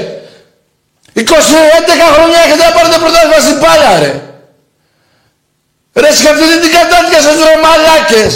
[1.13, 4.11] 21 χρόνια έχετε να πάρετε πρωτάθλημα στην μπάλα, ρε.
[6.01, 8.33] Ρε σκεφτείτε την κατάτια σας, ρε μαλάκες.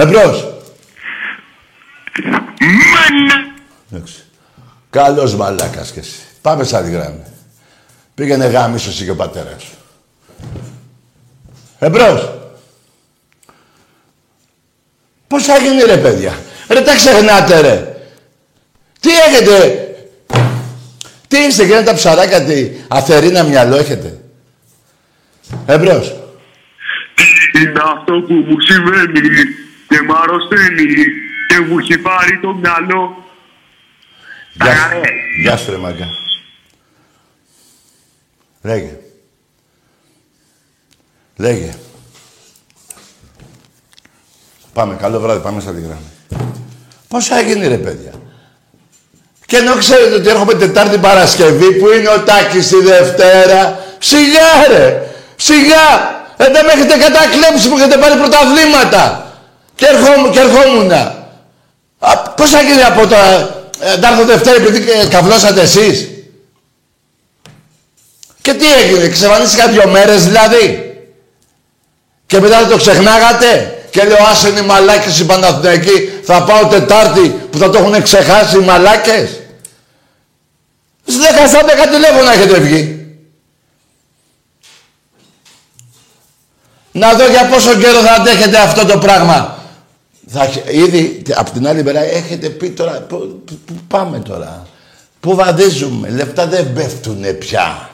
[0.00, 0.46] Εμπρός.
[2.60, 3.52] Μάνα.
[3.92, 4.22] Εντάξει.
[4.90, 6.20] Καλός μαλάκας κι εσύ.
[6.42, 7.22] Πάμε σαν τη γράμμη.
[8.14, 9.76] Πήγαινε γάμισος εσύ και ο πατέρας σου.
[11.78, 12.32] Εμπρός.
[15.26, 16.38] Πώς θα γίνει ρε παιδιά;
[16.68, 17.96] Ρε τα ξεχνάτε ρε.
[19.00, 19.88] Τι έχετε;
[21.28, 24.20] Τι είστε και τα ψαράκια τι αθερίνα μυαλό έχετε;
[25.66, 26.16] Εμπρός.
[27.52, 30.84] Είναι αυτό που μου συμβαίνει; Και μ' αρρωσταίνει
[31.48, 33.24] και μου έχει πάρει το μυαλό.
[34.52, 35.00] Γεια σου.
[35.40, 36.08] Γεια σου ρε μαγκά.
[38.62, 38.98] Λέγε.
[41.36, 41.74] Λέγε.
[44.72, 46.10] Πάμε, καλό βράδυ, πάμε στα τη γράμμη.
[47.08, 48.12] Πώς θα γίνει ρε παιδιά;
[49.46, 53.84] Και ενώ ξέρετε ότι έρχομαι Τετάρτη Παρασκευή που είναι ο Τάκης τη Δευτέρα.
[53.98, 55.06] Σιγά ρε.
[55.36, 56.16] Σιγά.
[56.36, 59.27] Ε, δεν με έχετε κατακλέψει που έχετε πάρει πρωταβλήματα.
[59.78, 61.28] Και, ερχόμουν, και ερχόμουνα.
[61.98, 63.18] Α, πώς θα γίνει από τα...
[63.80, 66.08] Ε, να έρθω Δευτέρα επειδή ε, καυλώσατε εσείς;
[68.40, 70.96] Και τι έγινε, εξαφανίστηκα δύο μέρες δηλαδή;
[72.26, 76.12] Και μετά δεν το ξεχνάγατε; Και λέω άσε είναι οι μαλάκες οι Παναθηναϊκοί.
[76.22, 79.40] Θα πάω Τετάρτη που θα το έχουν ξεχάσει οι μαλάκες.
[81.06, 83.06] Στις 10 10 τηλέφωνα έχετε βγει.
[86.92, 89.57] Να δω για πόσο καιρό θα αντέχετε αυτό το πράγμα.
[90.30, 94.66] Θα, ήδη από την άλλη μερά έχετε πει τώρα, πού, πού πάμε τώρα;
[95.20, 97.90] Πού βαδίζουμε, λεφτά δεν πέφτουνε πια.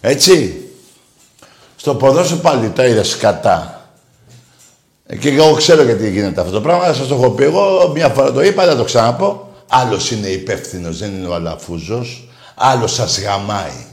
[0.00, 0.58] Έτσι.
[1.76, 3.88] Στο ποδόσφαιρο πάλι τα είδες σκατά.
[5.06, 6.92] Ε, Και εγώ ξέρω γιατί γίνεται αυτό το πράγμα.
[6.92, 7.90] Σας το έχω πει εγώ.
[7.94, 9.52] Μια φορά το είπα, δεν το ξαναπώ.
[9.68, 12.28] Άλλος είναι υπεύθυνος, δεν είναι ο Αλαφούζος.
[12.54, 13.86] Άλλος σας γαμάει.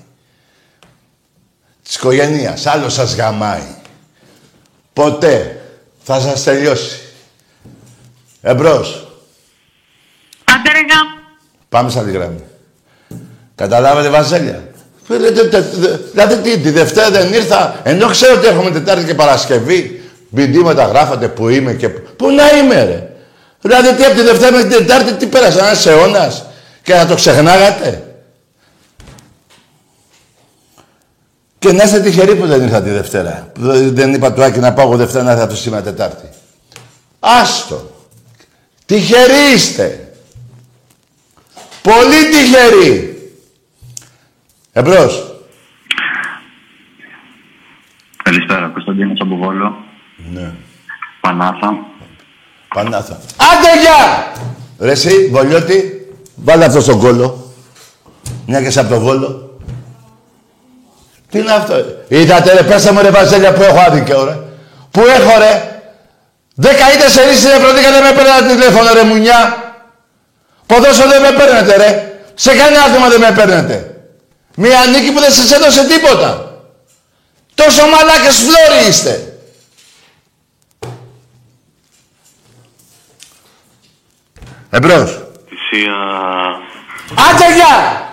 [1.83, 2.65] Της οικογένειας.
[2.65, 3.75] Άλλος σας γαμάει.
[4.93, 5.61] Ποτέ
[6.03, 6.99] θα σας τελειώσει.
[8.41, 9.07] Εμπρός.
[10.43, 11.07] Άντε ρε γάμ.
[11.69, 12.43] Πάμε σαν τη γραμμή.
[13.55, 14.63] Καταλάβατε, Βασίλεια.
[15.03, 19.03] Φίλε, τε- τε- τε- Δηλαδή, τι, τη Δευτέρα δεν ήρθα, ενώ ξέρω ότι έρχομαι Τετάρτη
[19.05, 19.95] και Παρασκευή.
[20.29, 21.89] Μηνύματα γράφατε που είμαι και.
[21.89, 23.09] Πού να είμαι, ρε;
[23.61, 26.45] Δηλαδή, τι από τη Δευτέρα μέχρι την Τετάρτη, τι πέρασε, ένας αιώνας;
[26.83, 28.15] Και να το ξεχνάγατε;
[31.59, 33.49] Και να είστε τυχεροί που δεν ήρθα τη Δευτέρα.
[33.53, 36.29] Που δεν- δεν είπα του Άκη να πάω εγώ Δευτέρα να έρθω αυτό σήμερα Τετάρτη.
[37.19, 37.90] Άστο.
[38.91, 40.13] Τυχεροί είστε.
[41.81, 43.15] Πολύ τυχεροί.
[44.71, 45.35] Εμπρός.
[48.23, 49.75] Καλησπέρα, Κωνσταντίνος από Βόλο.
[50.31, 50.51] Ναι.
[51.21, 51.85] Πανάθα.
[52.75, 53.13] Πανάθα.
[53.13, 54.31] Άντε γεια!
[54.79, 57.53] Ρε εσύ, Βολιώτη, βάλε αυτό στον κόλο.
[58.47, 59.59] Μια και είσαι από το Βόλο.
[61.29, 61.75] Τι είναι αυτό;
[62.07, 64.39] Είδατε ρε, πέστε μου ρε Βαζέλια που έχω άδικο ρε.
[64.91, 65.70] Που έχω ρε.
[66.55, 69.73] Δέκα είτε σε ρίση ρε προδίκα δεν με παίρνετε τηλέφωνο ρε μουνιά.
[70.65, 72.21] Ποδόσο δεν με παίρνετε ρε.
[72.33, 73.95] Σε κανένα άτομα δεν με παίρνετε.
[74.55, 76.51] Μια νίκη που δεν σας έδωσε τίποτα.
[77.55, 79.25] Τόσο μαλάκες φλόροι είστε.
[84.69, 85.19] Εμπρός.
[85.49, 85.93] Θυσία.
[87.29, 88.09] Άντε γεια!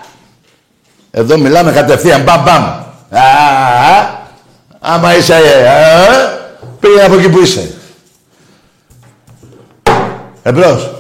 [1.11, 2.64] Εδώ μιλάμε κατευθείαν, μπαμ μπαμ.
[2.64, 3.22] Α,
[3.93, 4.26] α,
[4.80, 6.39] άμα είσαι, ε, ε,
[6.80, 7.77] πήγαινε από εκεί που είσαι.
[10.49, 10.90] Εμπρός.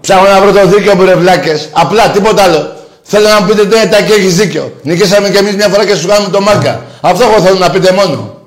[0.00, 1.68] Ψάχνω να βρω το δίκιο μου ρε βλάκες.
[1.72, 2.76] Απλά, τίποτα άλλο.
[3.02, 4.72] Θέλω να μου πείτε τι είναι τα και έχεις δίκιο.
[4.82, 6.84] Νικήσαμε κι εμείς μια φορά και σου κάνουμε το μάγκα.
[7.00, 8.40] Αυτό εγώ θέλω να πείτε μόνο.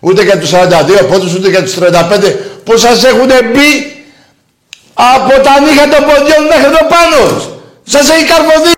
[0.00, 3.70] Ούτε για τους 42 πόντους, ούτε για τους 35 που σας έχουν μπει
[4.94, 7.20] από τα νύχια των ποδιών μέχρι το πάνω.
[7.84, 8.74] Σας έχει καρφωθεί.